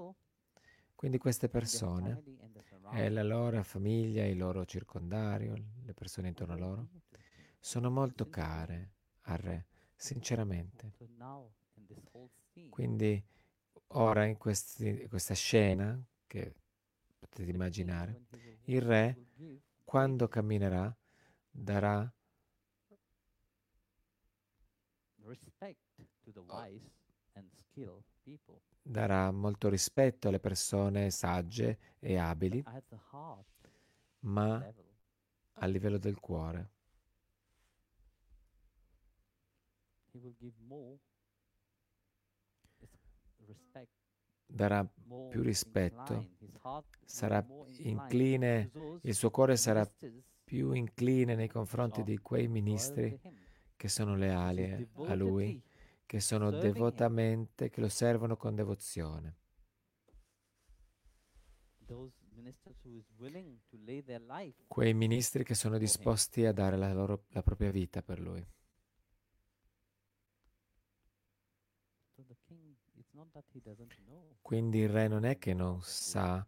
[0.96, 2.24] Quindi queste persone
[2.89, 6.88] e la loro famiglia, il loro circondario, le persone intorno a loro,
[7.60, 9.65] sono molto care al re,
[9.96, 10.94] sinceramente.
[12.70, 13.24] Quindi
[13.89, 16.54] ora in questi- questa scena che
[17.36, 18.26] potete immaginare,
[18.65, 19.26] il re,
[19.84, 20.95] quando camminerà
[21.52, 22.10] darà
[28.82, 32.63] darà molto rispetto alle persone sagge e abili,
[34.19, 34.74] ma
[35.58, 36.71] a livello del cuore.
[40.13, 40.98] He will give more
[42.80, 42.98] res-
[43.45, 43.91] respect,
[44.45, 44.88] Darà
[45.29, 46.29] più rispetto,
[47.03, 47.45] sarà
[47.79, 49.89] incline, il suo cuore sarà
[50.43, 53.19] più incline nei confronti di quei ministri
[53.75, 55.62] che sono leali a lui,
[56.05, 59.38] che sono devotamente, che lo servono con devozione.
[64.67, 68.45] Quei ministri che sono disposti a dare la, loro, la propria vita per lui.
[72.15, 72.76] to the king.
[72.97, 73.24] It's not that he doesn't know
[74.41, 76.45] Quindi il re non è che non sa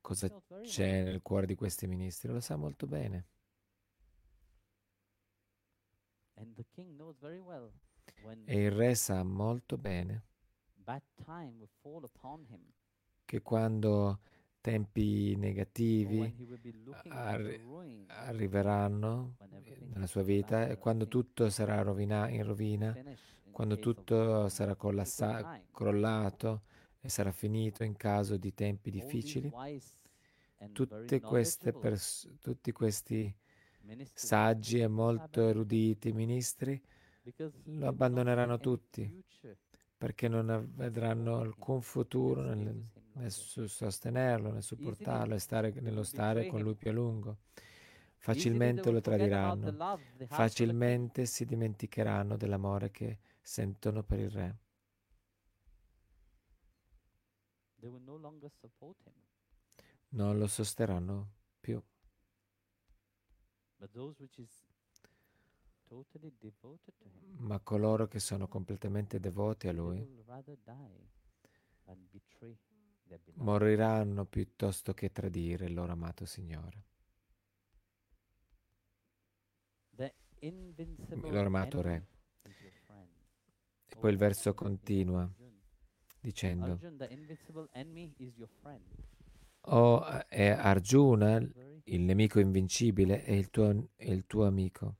[0.00, 0.28] cosa
[0.62, 3.26] c'è nel cuore di questi ministri, lo sa molto bene.
[8.44, 10.22] E il re sa molto bene
[13.24, 14.20] che quando
[14.60, 16.18] tempi negativi
[17.08, 17.56] arri-
[18.08, 19.36] arriveranno
[19.92, 22.92] nella sua vita e quando tutto sarà rovina- in rovina,
[23.56, 26.64] quando tutto sarà collassa- crollato
[27.00, 29.96] e sarà finito in caso di tempi difficili, wise
[30.72, 33.34] tutte queste pers- tutti questi
[34.12, 36.78] saggi e molto eruditi ministri
[37.64, 39.24] lo abbandoneranno tutti
[39.96, 42.78] perché non vedranno alcun futuro nel,
[43.14, 47.38] nel sostenerlo, nel supportarlo e stare, nello stare con lui più a lungo.
[48.18, 49.74] Facilmente lo tradiranno,
[50.26, 54.58] facilmente si dimenticheranno dell'amore che sentono per il re.
[60.08, 61.80] Non lo sosterranno più.
[67.38, 70.24] Ma coloro che sono completamente devoti a Lui
[73.34, 76.84] moriranno piuttosto che tradire il loro amato Signore.
[81.28, 82.15] Il loro amato Re.
[83.88, 85.30] E poi il verso continua
[86.20, 86.78] dicendo,
[89.68, 91.36] O è Arjuna,
[91.84, 94.96] il nemico invincibile, è il tuo, è il tuo amico.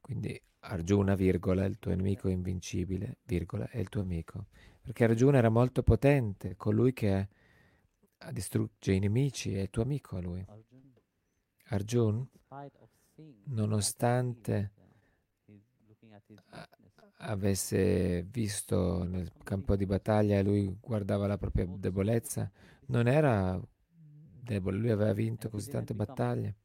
[0.00, 4.46] Quindi Arjuna, virgola, il tuo nemico invincibile, virgola, è il tuo amico.
[4.80, 7.28] Perché Arjuna era molto potente, colui che
[8.32, 10.44] distrugge i nemici, è il tuo amico a lui.
[11.70, 12.26] Arjuna,
[13.44, 14.72] nonostante
[17.18, 22.50] avesse visto nel campo di battaglia e lui guardava la propria debolezza,
[22.86, 23.60] non era
[24.42, 26.56] debole, lui aveva vinto così tante battaglie.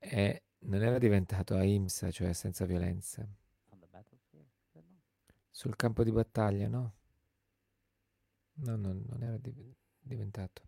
[0.00, 3.26] E non era diventato ahimsa, cioè senza violenza.
[5.50, 6.92] Sul campo di battaglia, no?
[8.54, 10.67] No, no non era div- diventato.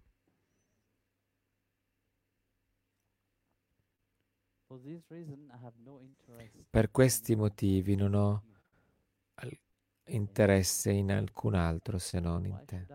[6.71, 8.45] Per questi motivi non ho
[10.05, 12.87] interesse in alcun altro se non in te.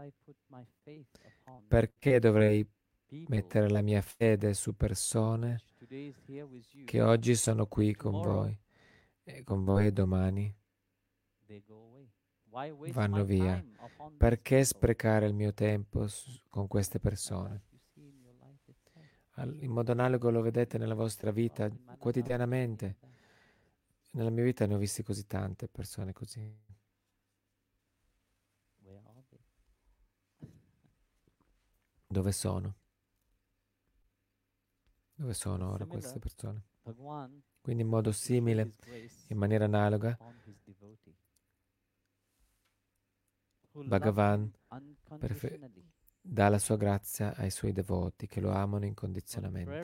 [1.68, 2.66] Perché dovrei
[3.28, 5.64] mettere la mia fede su persone
[6.86, 8.58] che oggi sono qui con voi,
[9.24, 10.54] e con voi domani
[12.92, 13.64] vanno via.
[14.18, 16.08] Perché sprecare il mio tempo
[16.50, 17.64] con queste persone?
[19.38, 22.98] In modo analogo lo vedete nella vostra vita quotidianamente.
[24.12, 26.64] Nella mia vita ne ho viste così tante persone così.
[32.08, 32.76] Dove sono?
[35.16, 36.64] Dove sono ora queste persone?
[37.62, 38.72] Quindi in modo simile,
[39.28, 40.18] in maniera analoga,
[43.74, 44.52] Bhagavan
[45.20, 45.60] perfe-
[46.28, 49.84] dà la sua grazia ai suoi devoti che lo amano incondizionatamente.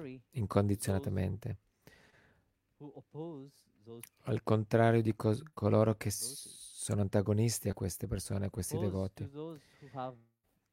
[4.24, 9.30] Al contrario di co- coloro che sono antagonisti a queste persone, a questi devoti,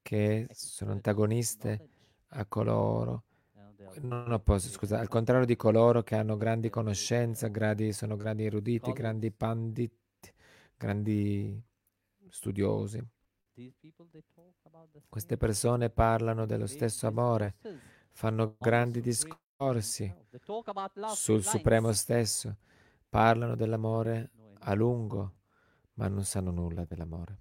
[0.03, 1.83] che sono antagoniste
[2.29, 3.25] a coloro
[4.03, 8.93] non opposto, scusa, al contrario di coloro che hanno grandi conoscenze, grandi, sono grandi eruditi,
[8.93, 9.93] grandi pandit,
[10.77, 11.61] grandi
[12.29, 13.03] studiosi.
[15.09, 17.57] Queste persone parlano dello stesso amore,
[18.13, 20.15] fanno grandi discorsi
[21.15, 22.57] sul Supremo stesso,
[23.09, 24.31] parlano dell'amore
[24.61, 25.35] a lungo,
[25.95, 27.41] ma non sanno nulla dell'amore.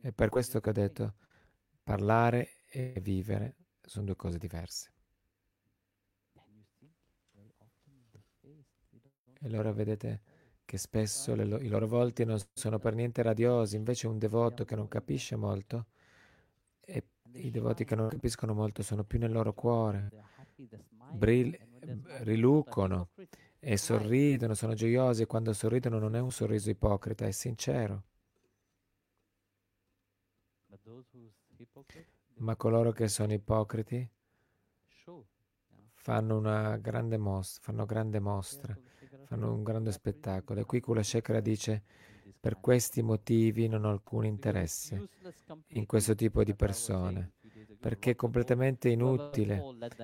[0.00, 1.14] È per questo che ho detto
[1.82, 4.92] parlare e vivere sono due cose diverse.
[9.38, 10.25] E allora vedete
[10.66, 14.76] che spesso lo- i loro volti non sono per niente radiosi, invece un devoto che
[14.76, 15.86] non capisce molto
[16.80, 20.10] e i devoti che non capiscono molto sono più nel loro cuore,
[21.08, 21.58] bril-
[22.22, 23.10] rilucono
[23.58, 28.02] e sorridono, sono gioiosi e quando sorridono non è un sorriso ipocrita, è sincero.
[32.38, 34.08] Ma coloro che sono ipocriti
[36.06, 38.78] fanno una grande mostra, fanno grande mostra,
[39.24, 40.60] fanno un grande spettacolo.
[40.60, 41.82] E qui Kula Shekara dice,
[42.38, 45.08] per questi motivi non ho alcun interesse
[45.70, 47.32] in questo tipo di persone,
[47.80, 49.58] perché è completamente inutile.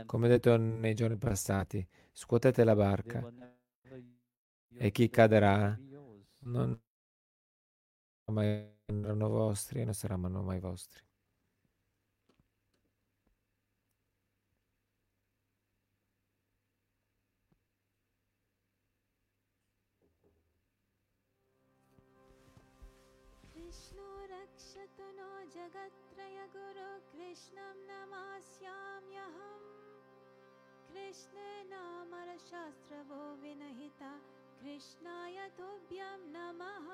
[0.05, 3.33] Come ho detto nei giorni passati, scuotete la barca
[4.75, 5.79] e chi caderà
[6.41, 6.81] non
[8.25, 11.01] saranno vostri e non saranno mai vostri.
[27.33, 29.63] कृष्णं नमास्याम्यहम्
[30.89, 34.21] कृष्णेनामरशास्त्रवो विनहिता।
[34.61, 36.89] कृष्णाय तुभ्यं नमः।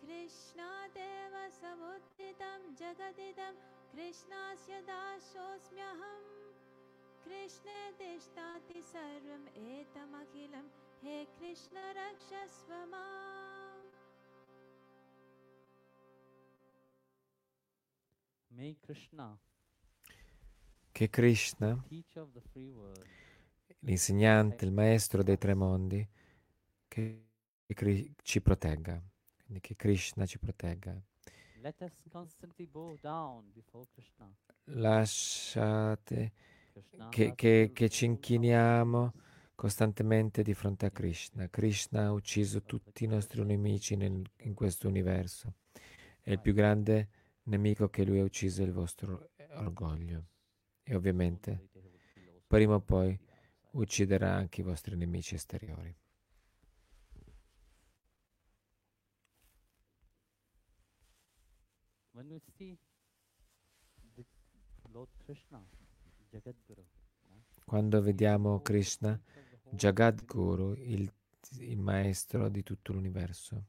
[0.00, 3.54] कृष्णादेव समुत्थितं जगदिदं।
[3.92, 6.52] कृष्णस्य दासोऽस्म्यहम्
[7.24, 10.68] कृष्णे तिष्ठति सर्वम् एतमखिलं।
[11.02, 13.37] हे कृष्ण रक्षस्व माम्
[20.90, 21.80] Che Krishna,
[23.80, 26.04] l'insegnante, il maestro dei tre mondi,
[26.88, 27.24] che
[28.22, 29.00] ci protegga.
[29.44, 31.00] Quindi che Krishna ci protegga.
[31.60, 34.28] let us constantly bow down before Krishna.
[34.64, 36.32] Lasciate
[37.10, 39.12] che, che- che ci inchiniamo
[39.54, 41.48] costantemente di fronte a Krishna.
[41.48, 45.54] Krishna ha ucciso tutti i nostri nemici nel- in questo universo.
[46.22, 47.08] E il più grande
[47.48, 50.28] nemico che lui ha ucciso il vostro orgoglio.
[50.82, 51.68] E ovviamente
[52.46, 53.18] prima o poi
[53.72, 55.94] ucciderà anche i vostri nemici esteriori.
[62.12, 62.76] When we see
[64.14, 64.24] the
[64.90, 65.64] Lord Krishna,
[66.30, 66.84] Jagadguru,
[67.28, 67.44] no?
[67.64, 69.20] Quando vediamo Krishna,
[69.70, 71.12] Jagadguru, il,
[71.60, 73.66] il maestro di tutto l'universo.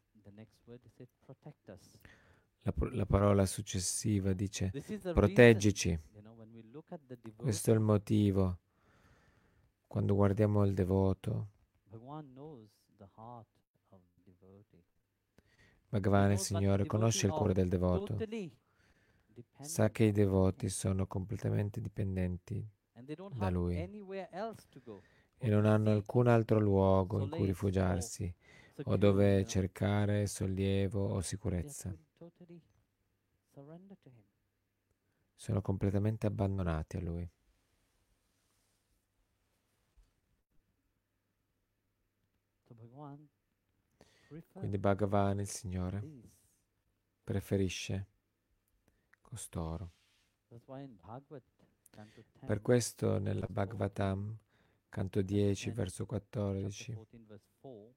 [2.62, 4.72] La, la parola successiva dice
[5.14, 5.97] proteggici.
[7.36, 8.60] Questo è il motivo.
[9.88, 11.47] Quando guardiamo il devoto,
[15.89, 18.18] Bhagavan il Signore, conosce il cuore del devoto.
[19.62, 22.68] Sa che i devoti sono completamente dipendenti
[23.32, 28.34] da lui e non hanno alcun altro luogo in cui rifugiarsi
[28.84, 31.95] o dove cercare sollievo o sicurezza.
[35.36, 37.30] Sono completamente abbandonati a lui.
[44.51, 46.03] Quindi Bhagavan, il Signore,
[47.24, 48.07] preferisce
[49.22, 49.91] costoro.
[50.49, 51.41] That's why in Bhagavad,
[51.89, 54.38] canto 10, Per questo nella verse 4, Bhagavatam,
[54.89, 57.95] canto 10, 10, verso chapter 14, 14, verse 4,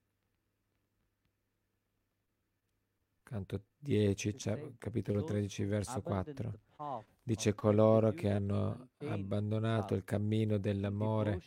[3.33, 7.55] canto 10, it cia- says, capitolo "Those 13, who verso abandon 4, the path dice
[7.55, 11.41] coloro che hanno abbandonato il cammino in dell'amore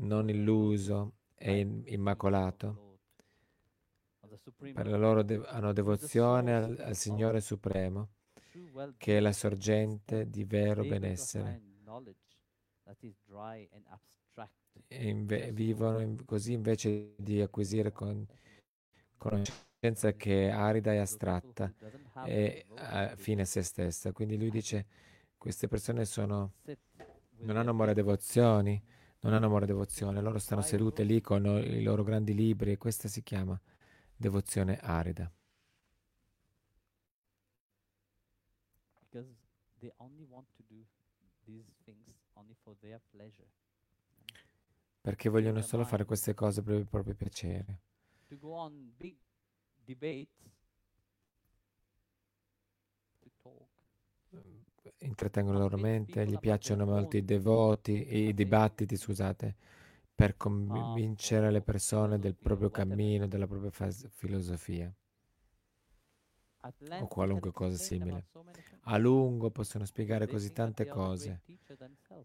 [0.00, 2.98] non illuso e the immacolato,
[4.74, 8.08] per la loro de- hanno devozione al, al Signore Supremo,
[8.98, 11.62] che è la sorgente di vero benessere.
[14.88, 18.26] E inve- vivono in- così invece di acquisire con-
[19.46, 19.67] Second.
[19.78, 21.72] Conoscenza che è arida e astratta
[22.24, 24.12] e a they fine a se stessa.
[24.12, 24.86] Quindi lui dice,
[25.38, 26.54] queste persone sono,
[27.38, 28.82] non hanno amore e big devozioni,
[29.20, 32.76] non hanno amore e devozione, loro stanno sedute lì con i loro grandi libri e
[32.76, 33.58] questa si chiama
[34.16, 35.30] devozione arida.
[45.00, 47.78] Perché vogliono solo fare queste cose per il proprio piacere.
[49.88, 50.28] Debates,
[53.42, 53.68] talk,
[54.98, 59.54] Intrattengono la loro mente, gli piacciono molto i devoti, i dibattiti, scusate,
[60.14, 64.92] per convincere le or persone del proprio cammino, della propria fas- filosofia.
[66.60, 68.26] Can qualunque cosa simile.
[68.82, 71.40] A lungo possono spiegare così tante cose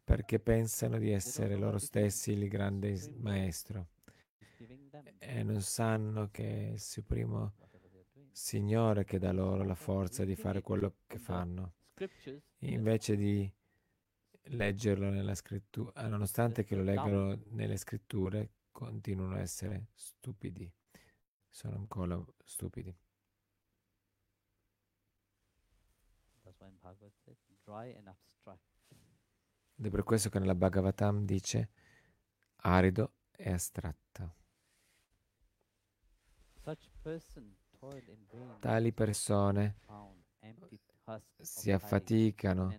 [0.03, 3.87] perché pensano di essere loro stessi il grande maestro
[5.19, 7.51] e non sanno che è il doing.
[8.31, 11.75] Signore che dà loro la forza di fare quello che fanno.
[12.59, 13.51] Invece di
[14.47, 20.71] leggerlo nella scrittura, nonostante che lo leggano nelle scritture, continuano a essere stupidi.
[21.47, 22.95] Sono ancora stupidi.
[29.75, 31.69] Ed è per questo che nella Bhagavatam dice
[32.57, 34.35] arido e astratto.
[36.61, 36.92] Such person toiled in vain,
[38.61, 39.75] Tali persone
[41.41, 42.73] si affaticano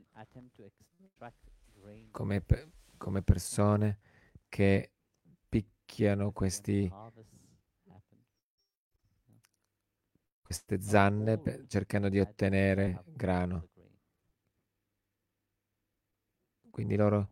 [2.11, 3.99] come, pe- come persone
[4.49, 4.93] che
[5.49, 6.91] picchiano questi,
[10.43, 13.69] queste zanne per- cercando di ottenere grano.
[16.71, 17.29] Quindi loro.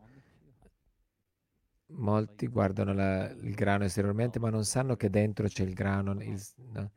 [1.95, 6.11] Molti guardano la- il grano esteriormente, ma non sanno che dentro c'è il grano.
[6.21, 6.41] il-
[6.71, 6.91] no?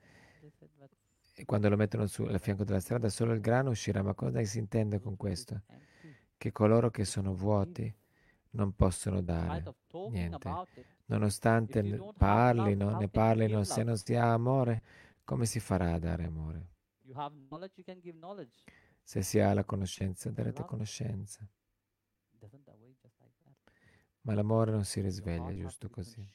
[1.34, 4.02] E quando lo mettono sul fianco della strada, solo il grano uscirà.
[4.02, 5.62] Ma cosa si intende con questo?
[6.36, 7.92] Che coloro che sono vuoti
[8.50, 9.70] non possono dare.
[10.06, 10.48] niente.
[11.06, 11.82] Nonostante
[12.16, 14.82] parlino, ne parlino, se non si ha amore,
[15.24, 16.68] come si farà a dare amore?
[19.02, 21.48] Se si ha la conoscenza, darete conoscenza.
[24.26, 26.28] Ma l'amore non si risveglia giusto così.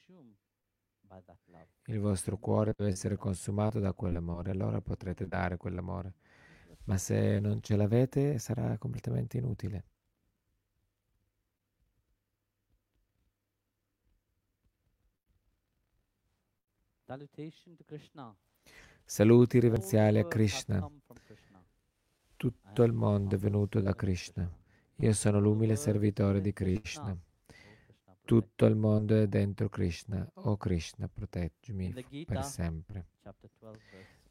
[1.84, 6.14] Il vostro cuore deve essere consumato da quell'amore, allora potrete dare quell'amore.
[6.84, 9.84] Ma se non ce l'avete sarà completamente inutile.
[19.04, 20.90] Saluti riverziali a Krishna.
[22.36, 24.50] Tutto il mondo è venuto da Krishna.
[24.96, 27.14] Io sono l'umile servitore di Krishna.
[28.24, 30.26] Tutto il mondo è dentro Krishna.
[30.34, 31.92] Oh Krishna, proteggimi
[32.24, 33.06] per sempre.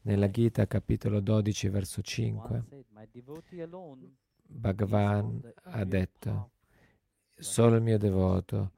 [0.04, 2.66] Nella Gita, capitolo 12, verso 5,
[4.48, 6.52] Bhagavan ha detto,
[7.36, 8.72] solo il mio devoto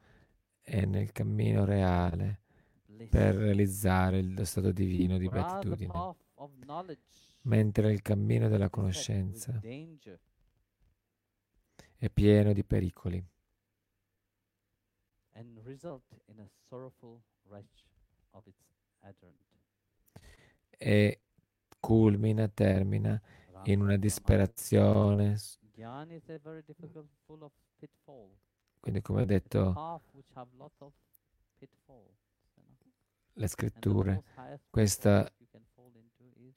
[0.60, 2.42] è nel cammino reale
[3.10, 6.16] per realizzare lo stato divino di beatitudine,
[7.44, 9.60] mentre il cammino della conoscenza
[11.98, 13.24] è pieno di pericoli
[20.78, 21.22] e
[21.80, 23.20] culmina, termina
[23.64, 25.38] in una disperazione.
[28.80, 29.74] Quindi come ho detto,
[33.36, 34.24] le scritture,
[34.70, 35.32] questa,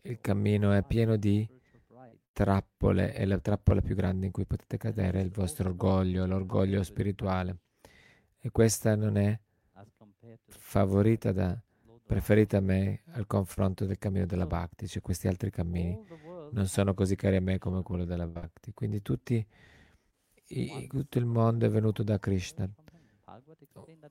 [0.03, 1.49] il cammino è pieno di
[2.33, 6.83] trappole e la trappola più grande in cui potete cadere è il vostro orgoglio, l'orgoglio
[6.83, 7.59] spirituale.
[8.47, 9.37] E questa non è
[10.47, 11.61] favorita da,
[12.07, 16.01] preferita a me al confronto del cammino della Bhakti, cioè questi altri cammini
[16.53, 18.73] non sono così cari a me come quello della Bhakti.
[18.73, 19.45] Quindi tutti,
[20.45, 22.71] i, tutto il mondo è venuto da Krishna.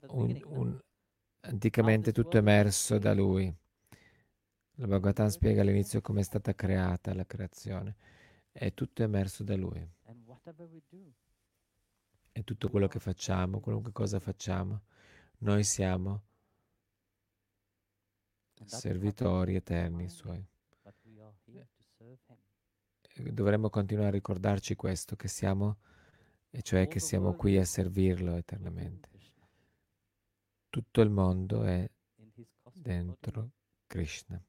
[0.08, 0.82] Un, un,
[1.40, 3.46] anticamente tutto emerso da lui.
[4.76, 7.96] La Bhagavatam spiega all'inizio come è stata creata la creazione.
[8.52, 9.90] È tutto emerso da lui.
[12.38, 14.82] E tutto quello che facciamo, qualunque cosa facciamo,
[15.38, 16.24] noi siamo
[18.66, 20.46] servitori eterni suoi.
[23.32, 25.78] Dovremmo continuare a ricordarci questo, che siamo,
[26.50, 29.08] e cioè che siamo qui a servirlo eternamente.
[30.68, 31.90] Tutto il mondo è
[32.74, 33.52] dentro
[33.88, 34.44] Krishna.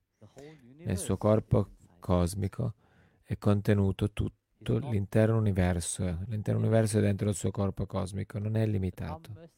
[0.78, 2.74] Nel suo corpo cosmico
[3.22, 6.24] è contenuto tutto l'intero universo.
[6.26, 9.50] L'intero universo è dentro il suo corpo cosmico, non è limitato.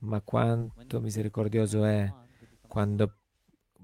[0.00, 2.12] Ma quanto misericordioso è
[2.66, 3.16] quando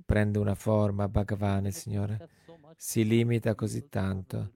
[0.04, 2.28] prende una forma, Bhagavan, il Signore,
[2.76, 4.52] si limita così tanto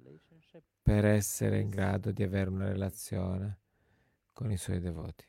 [0.82, 3.58] per essere in grado di avere una relazione
[4.32, 5.24] con i suoi devoti.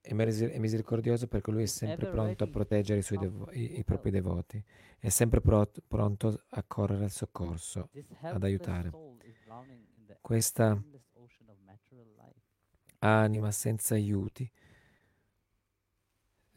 [0.02, 0.14] È
[0.58, 4.64] misericordioso perché lui è sempre pronto a proteggere i, devo- i- i propri devoti,
[4.98, 7.90] è sempre pro- pronto a correre al soccorso.
[8.34, 8.90] Ad aiutare.
[10.20, 10.82] Questa
[13.00, 14.50] anima senza aiuti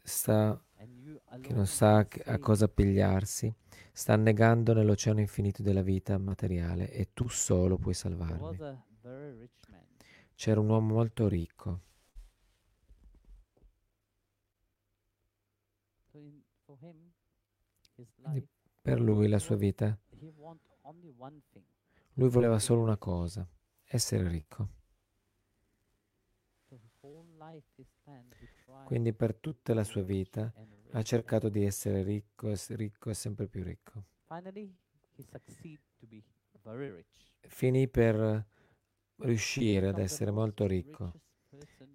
[0.04, 0.62] sta,
[1.40, 3.52] che non sa a cosa pigliarsi,
[3.92, 8.58] sta annegando nell'oceano infinito della vita materiale e tu solo puoi salvarmi.
[10.34, 11.80] C'era un uomo molto ricco,
[18.20, 18.48] Quindi
[18.80, 19.98] per lui la sua vita,
[22.14, 23.46] lui voleva solo una cosa,
[23.84, 24.68] essere ricco.
[28.84, 30.52] Quindi per tutta la sua vita
[30.92, 34.04] ha cercato di essere ricco, e ricco e sempre più ricco.
[37.40, 38.46] Finì per
[39.16, 41.12] riuscire ad essere molto ricco.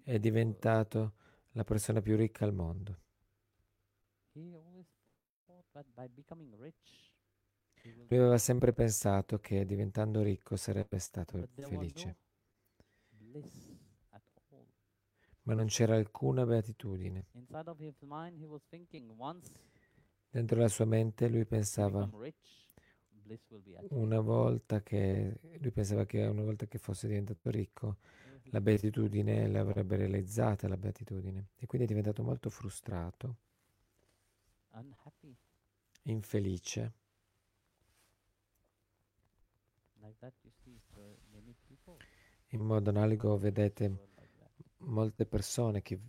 [0.02, 1.14] È diventato
[1.52, 2.98] la persona più ricca al mondo.
[7.82, 12.16] Lui aveva sempre pensato che diventando ricco sarebbe stato felice, no
[13.30, 13.70] bliss
[14.10, 14.66] at all.
[15.50, 17.26] Ma non c'era alcuna beatitudine.
[17.32, 19.50] Inside of his mind, he was thinking once
[20.30, 22.68] Dentro la sua mente lui pensava become rich,
[23.24, 23.96] bliss will be achieved.
[23.98, 27.96] una volta che lui pensava che una volta che fosse diventato ricco
[28.52, 33.36] la beatitudine l'avrebbe realizzata la beatitudine e quindi è diventato molto frustrato,
[34.72, 35.36] unhappy
[36.02, 36.92] infelice.
[40.00, 40.32] like that.
[40.44, 41.96] You see, there are many people
[42.52, 44.50] In modo analogo vedete who are like that.
[44.80, 46.00] Molte persone che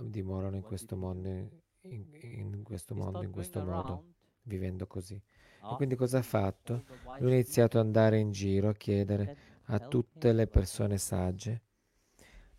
[0.00, 1.62] dimorano in questo mondo, do?
[1.88, 5.14] in, in questo mondo, in questo modo, vivendo così.
[5.14, 6.84] E quindi cosa ha fatto?
[7.18, 11.62] Lui ha iniziato ad andare in giro a chiedere a tutte le persone sagge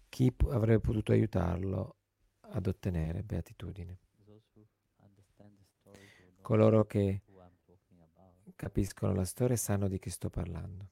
[0.09, 1.97] chi avrebbe potuto aiutarlo
[2.39, 3.99] ad ottenere beatitudine.
[6.41, 7.21] Coloro che
[8.55, 10.89] capiscono la storia sanno di chi sto parlando.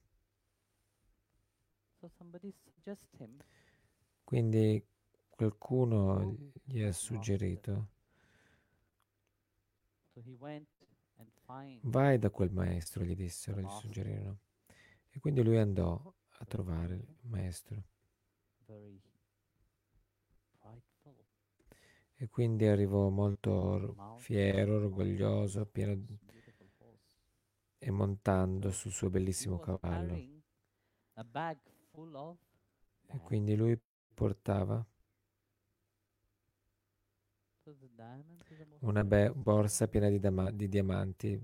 [4.23, 4.83] Quindi
[5.29, 7.87] qualcuno gli ha suggerito,
[11.83, 14.39] vai da quel maestro, gli dissero, gli suggerirono.
[15.11, 16.01] E quindi lui andò
[16.39, 17.83] a trovare il maestro.
[22.15, 26.17] E quindi arrivò molto or- fiero, orgoglioso, pieno di-
[27.77, 30.13] e montando sul suo bellissimo cavallo.
[33.07, 33.79] E quindi lui
[34.13, 34.85] portava
[38.81, 41.41] una be- borsa piena di, dama- di diamanti.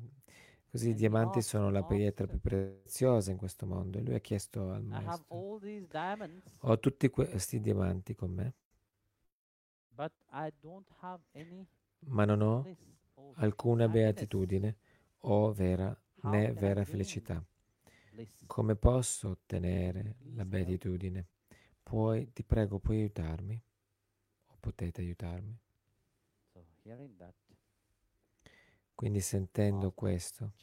[0.70, 3.98] Così i diamanti sono la pietra più preziosa in questo mondo.
[3.98, 5.44] E lui ha chiesto al maestro,
[6.60, 8.54] ho tutti questi diamanti con me,
[12.08, 12.70] ma non ho
[13.36, 14.76] alcuna beatitudine
[15.20, 17.42] o vera né vera felicità.
[18.48, 21.28] Come posso ottenere la beatitudine?
[21.90, 23.60] Puoi, ti prego, puoi aiutarmi?
[24.46, 25.60] O potete aiutarmi?
[28.94, 30.54] Quindi sentendo questo,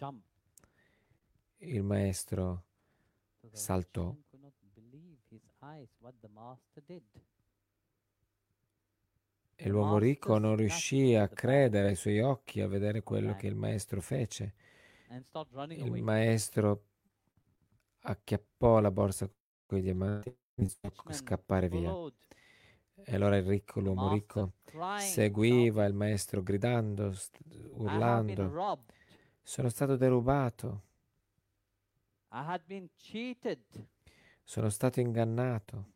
[1.59, 2.65] il maestro
[3.51, 4.15] saltò
[9.57, 13.57] e l'uomo ricco non riuscì a credere ai suoi occhi a vedere quello che il
[13.57, 14.55] maestro fece.
[15.75, 16.85] Il maestro
[18.01, 19.31] acchiappò la borsa
[19.67, 20.35] con i diamanti
[21.09, 21.99] scappare via.
[23.09, 24.55] E allora il ricco, l'uomo ricco,
[24.95, 27.39] seguiva il maestro gridando, st-
[27.71, 28.59] urlando,
[29.43, 30.83] sono stato derubato,
[34.45, 35.93] sono stato ingannato,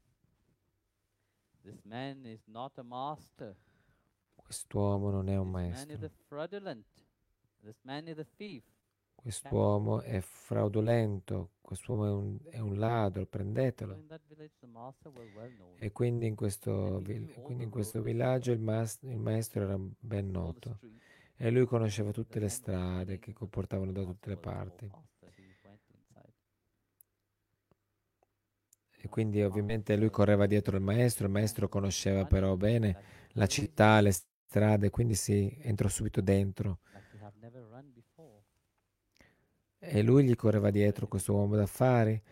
[4.35, 6.05] quest'uomo non è un maestro,
[9.23, 14.03] quest'uomo è fraudolento, quest'uomo è un, è un ladro, prendetelo.
[15.79, 17.03] E quindi in questo,
[17.43, 20.81] quindi in questo villaggio il, mas- il maestro era ben noto
[21.37, 24.91] e lui conosceva tutte le strade che but the portavano da tutte le parti.
[29.03, 32.97] E quindi ovviamente lui correva dietro il maestro, il maestro conosceva però bene
[33.33, 36.81] la città, le strade, quindi si entrò subito dentro
[39.83, 42.23] e lui gli correva dietro questo uomo d'affari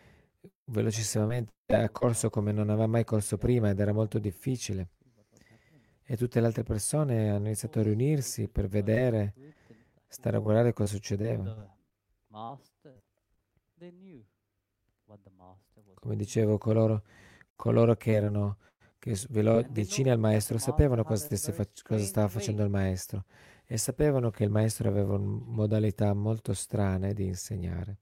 [0.66, 4.90] velocissimamente, ha corso come non aveva mai corso prima ed era molto difficile.
[6.02, 9.34] E tutte le altre persone hanno iniziato a riunirsi per vedere,
[10.06, 11.76] stare a guardare cosa succedeva.
[15.94, 17.02] Come dicevo, coloro,
[17.56, 18.58] coloro che erano
[18.98, 23.24] che velo- vicini al maestro sapevano cosa, fac- cosa stava facendo il maestro
[23.70, 27.98] e sapevano che il maestro aveva modalità molto strane di insegnare.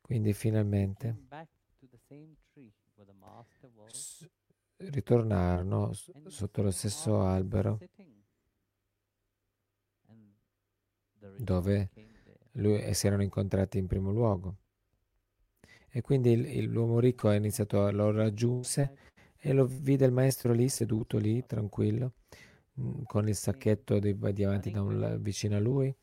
[0.00, 1.26] Quindi finalmente
[4.76, 7.80] ritornarono sotto lo stesso albero
[11.36, 11.90] dove
[12.52, 14.56] lui, si erano incontrati in primo luogo.
[15.88, 18.96] E quindi il, l'uomo ricco ha iniziato, lo raggiunse
[19.36, 22.12] e lo vide il maestro lì, seduto lì, tranquillo,
[23.04, 25.94] con il sacchetto di diamanti da un, vicino a lui.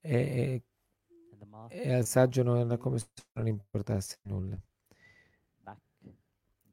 [0.00, 0.62] E, e,
[1.68, 4.58] e al saggio non era come se non importasse nulla.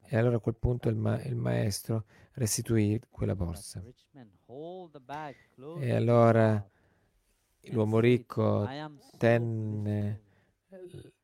[0.10, 3.84] E allora a quel punto il, ma- il maestro restituì quella borsa.
[5.80, 6.70] E allora
[7.72, 8.66] l'uomo ricco
[9.18, 10.22] tenne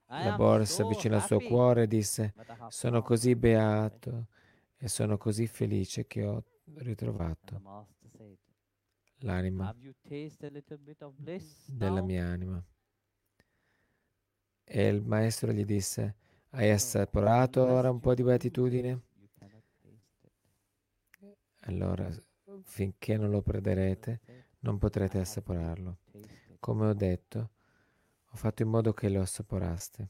[0.08, 2.34] la borsa vicino al suo cuore e disse,
[2.68, 4.28] sono così beato
[4.76, 6.44] e sono così felice che ho
[6.76, 7.62] ritrovato
[9.24, 9.76] l'anima
[11.66, 12.64] della mia anima.
[14.66, 16.16] E il maestro gli disse,
[16.52, 19.02] hai assaporato ora un po' di beatitudine?
[21.66, 22.10] Allora,
[22.64, 24.22] finché non lo perderete,
[24.60, 26.00] non potrete assaporarlo.
[26.60, 27.52] Come ho detto,
[28.26, 30.10] ho fatto in modo che lo assaporaste.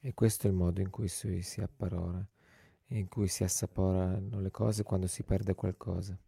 [0.00, 2.24] E questo è il modo in cui si, si apparora,
[2.88, 6.18] in cui si assaporano le cose quando si perde qualcosa.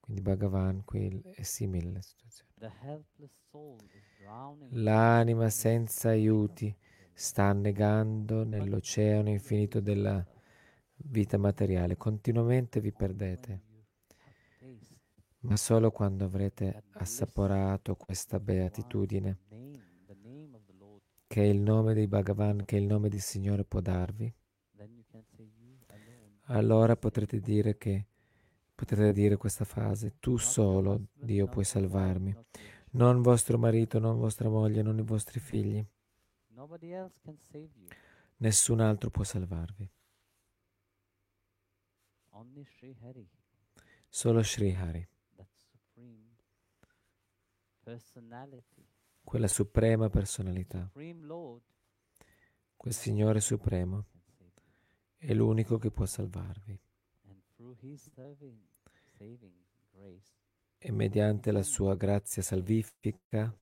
[0.00, 2.50] Quindi Bhagavan qui è simile alla situazione.
[4.70, 6.74] L'anima senza aiuti
[7.12, 10.24] sta annegando nell'oceano infinito della
[10.94, 11.96] vita materiale.
[11.96, 13.62] Continuamente vi perdete.
[15.40, 19.38] Ma solo quando avrete assaporato questa beatitudine,
[21.26, 24.32] che è il nome di Bhagavan, che il nome del Signore può darvi,
[26.52, 28.06] allora potrete dire che
[28.82, 32.34] Potrete dire questa frase, tu solo, Dio, puoi salvarmi,
[32.92, 35.86] non vostro marito, non vostra moglie, non i vostri figli.
[38.38, 39.88] Nessun altro può salvarvi.
[44.08, 45.08] Solo Sri Hari.
[49.22, 50.90] Quella suprema personalità.
[52.76, 54.06] Quel Signore Supremo
[55.24, 56.76] è l'unico che può salvarvi.
[60.78, 63.56] E mediante la sua grazia salvifica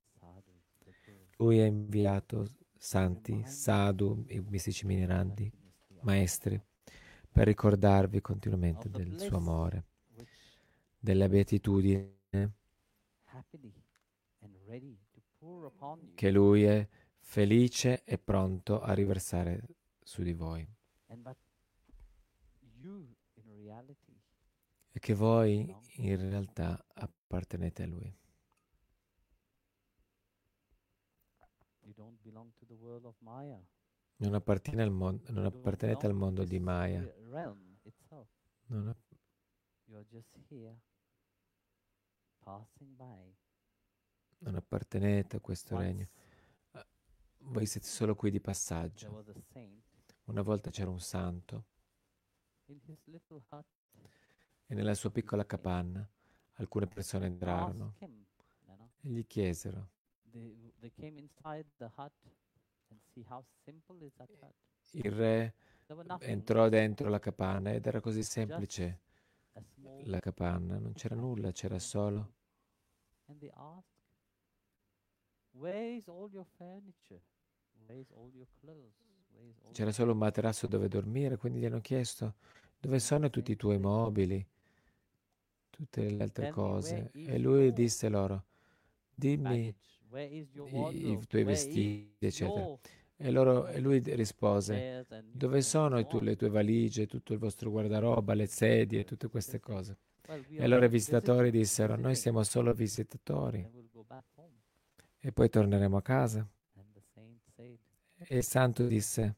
[1.37, 2.49] lui ha inviato
[2.79, 5.53] santi, sadhu e mistici minerandi,
[6.01, 6.59] maestri,
[7.31, 9.85] per ricordarvi continuamente del suo amore,
[10.99, 12.19] della beatitudine
[16.15, 16.89] che lui è
[17.19, 19.63] felice e pronto a riversare
[20.03, 20.67] su di voi
[24.93, 25.67] e che voi
[25.97, 28.19] in realtà appartenete a Lui.
[34.17, 37.01] Non, appartiene al mon- non appartenete al mondo di Maya.
[38.67, 39.13] Non, app-
[44.39, 46.09] non appartenete a questo regno.
[46.73, 46.87] Ah,
[47.39, 49.09] voi siete solo qui di passaggio.
[50.25, 51.67] Una volta c'era un santo
[54.67, 56.09] e nella sua piccola capanna
[56.55, 57.95] alcune persone entrarono
[59.01, 59.89] e gli chiesero.
[64.93, 65.55] Il re
[66.21, 69.01] entrò dentro la capanna ed era così semplice
[70.05, 72.35] la capanna, non c'era nulla, c'era solo
[79.73, 82.35] c'era solo un materasso dove dormire, quindi gli hanno chiesto
[82.81, 84.45] dove sono tutti i tuoi mobili,
[85.69, 87.11] tutte le altre cose.
[87.13, 88.45] E lui disse loro,
[89.15, 89.75] dimmi
[90.15, 90.49] i,
[91.11, 92.79] i tuoi vestiti, eccetera.
[93.17, 98.33] E, loro, e lui rispose, dove sono tu, le tue valigie, tutto il vostro guardaroba,
[98.33, 99.99] le sedie, tutte queste cose?
[100.49, 103.69] E allora i visitatori dissero, noi siamo solo visitatori
[105.19, 106.49] e poi torneremo a casa.
[108.29, 109.35] E il santo disse,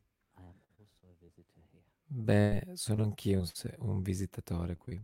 [2.07, 3.47] beh, sono anch'io un,
[3.78, 5.03] un visitatore qui.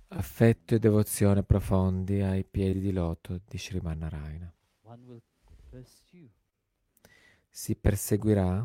[0.09, 4.53] affetto e devozione profondi ai piedi di loto di Sriman Narayana.
[7.61, 8.65] Si perseguirà?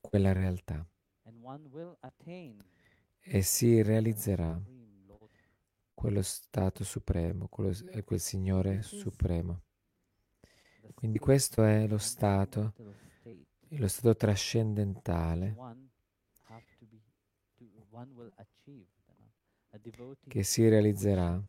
[0.00, 0.86] Quella realtà.
[3.18, 4.56] E si realizzerà.
[5.94, 9.62] quello stato supremo, quello, quel Signore supremo.
[10.94, 12.72] Quindi questo è lo stato,
[13.70, 15.56] lo stato trascendentale
[20.28, 21.44] che si realizzerà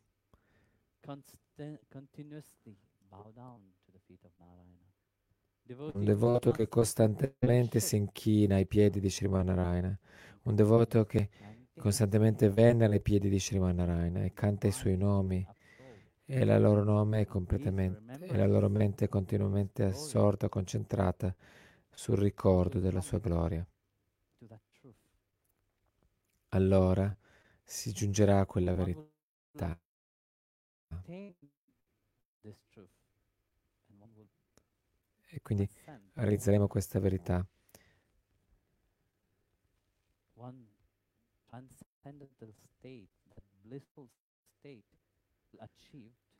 [5.94, 9.98] un devoto che costantemente si inchina ai piedi di Sriman Narayana,
[10.44, 11.30] un devoto che
[11.76, 15.46] costantemente venera i piedi di Sriman Narayana e canta i suoi nomi.
[16.26, 21.34] e la loro nome è completamente e la loro mente è continuamente assorta, concentrata
[21.92, 23.66] sul ricordo della sua gloria.
[26.50, 27.14] Allora
[27.62, 29.78] si giungerà a quella verità.
[35.26, 35.68] E quindi
[36.14, 37.44] realizzeremo questa verità.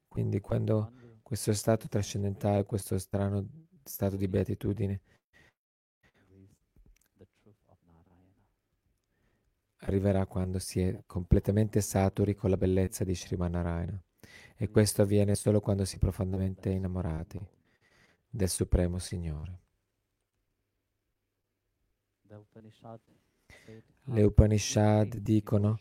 [0.08, 0.92] Quindi quando
[1.22, 5.00] questo stato trascendentale, questo strano stato di beatitudine
[9.78, 14.02] arriverà quando si è completamente saturi con la bellezza di Sriman Narayana.
[14.56, 17.40] E questo avviene solo quando si è profondamente innamorati
[18.30, 19.58] del Supremo Signore.
[24.04, 25.80] Le Upanishad dicono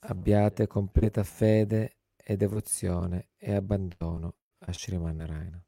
[0.00, 5.64] abbiate completa fede e devozione e abbandono a Sriman Narayana.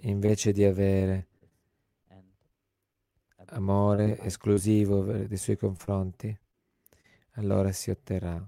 [0.00, 1.27] Invece di avere
[3.50, 6.36] amore esclusivo nei suoi confronti,
[7.32, 8.46] allora si otterrà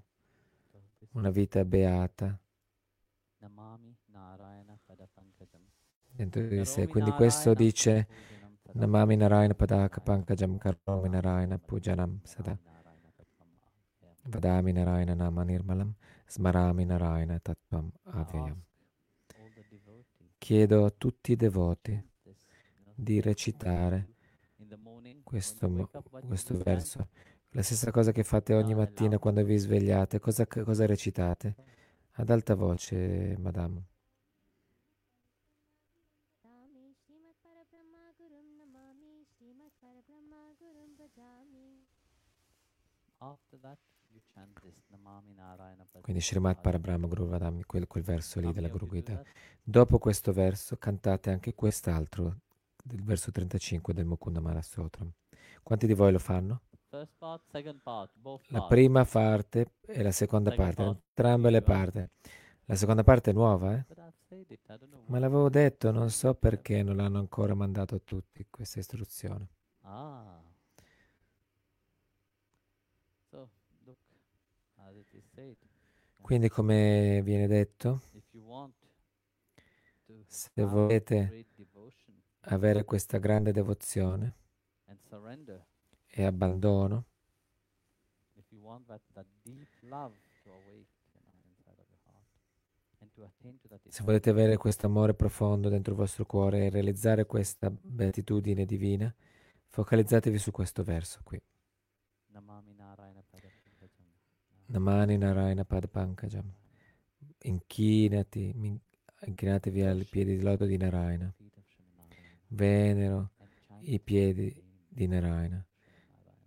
[1.12, 2.38] una vita beata.
[6.12, 6.86] Dentro di sé.
[6.86, 8.07] Quindi questo dice
[8.72, 12.59] Namami Narayana Padaka Pankajam Karomi Narayana Pujanam Sada.
[14.22, 15.94] Vadami Narayana Nama Nirmalam
[16.26, 18.62] Smarami Narayana Tattvam Avyayam.
[20.38, 22.09] Chiedo a tutti i devoti
[22.94, 24.14] di recitare
[25.22, 25.90] questo,
[26.26, 27.08] questo verso
[27.52, 30.20] la stessa cosa che fate ogni mattina quando vi svegliate.
[30.20, 31.54] Cosa, cosa recitate?
[32.12, 33.86] Ad alta voce, madame.
[46.00, 49.22] Quindi Srimad Parabrahma Guru Vadami, quel, quel verso lì della Guru Gita.
[49.62, 52.38] Dopo questo verso cantate anche quest'altro,
[52.91, 55.11] del verso 35 del Mukunda Marasotram.
[55.62, 56.62] Quanti di voi lo fanno?
[58.49, 62.05] La prima parte e la seconda parte, entrambe le parti.
[62.64, 63.84] La seconda parte è nuova, eh?
[65.07, 69.49] Ma l'avevo detto, non so perché non l'hanno ancora mandato a tutti questa istruzione.
[69.82, 70.41] Ah.
[76.20, 78.03] Quindi come viene detto,
[80.26, 81.47] se volete
[82.43, 84.34] avere questa grande devozione
[86.07, 87.05] e abbandono.
[93.88, 99.12] Se volete avere questo amore profondo dentro il vostro cuore e realizzare questa beatitudine divina,
[99.68, 101.41] focalizzatevi su questo verso qui.
[104.66, 106.53] Namani Narayana Padpankajam.
[107.43, 108.80] Inchinati,
[109.26, 111.34] inchinatevi ai piedi di loto di Narayana.
[112.53, 113.30] Venero
[113.82, 114.53] i piedi
[114.88, 115.64] di Narayana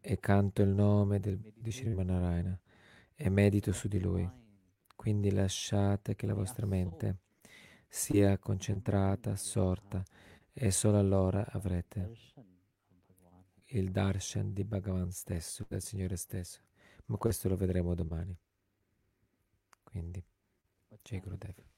[0.01, 2.59] e canto il nome del, di Srimad Narayana
[3.15, 4.29] e medito su di lui.
[4.95, 7.19] Quindi lasciate che la vostra mente
[7.87, 10.03] sia concentrata, assorta
[10.51, 12.11] e solo allora avrete
[13.67, 16.59] il darshan di Bhagavan stesso, del Signore stesso.
[17.05, 18.37] Ma questo lo vedremo domani.
[19.83, 20.23] Quindi,
[21.01, 21.72] Jai Gurudev.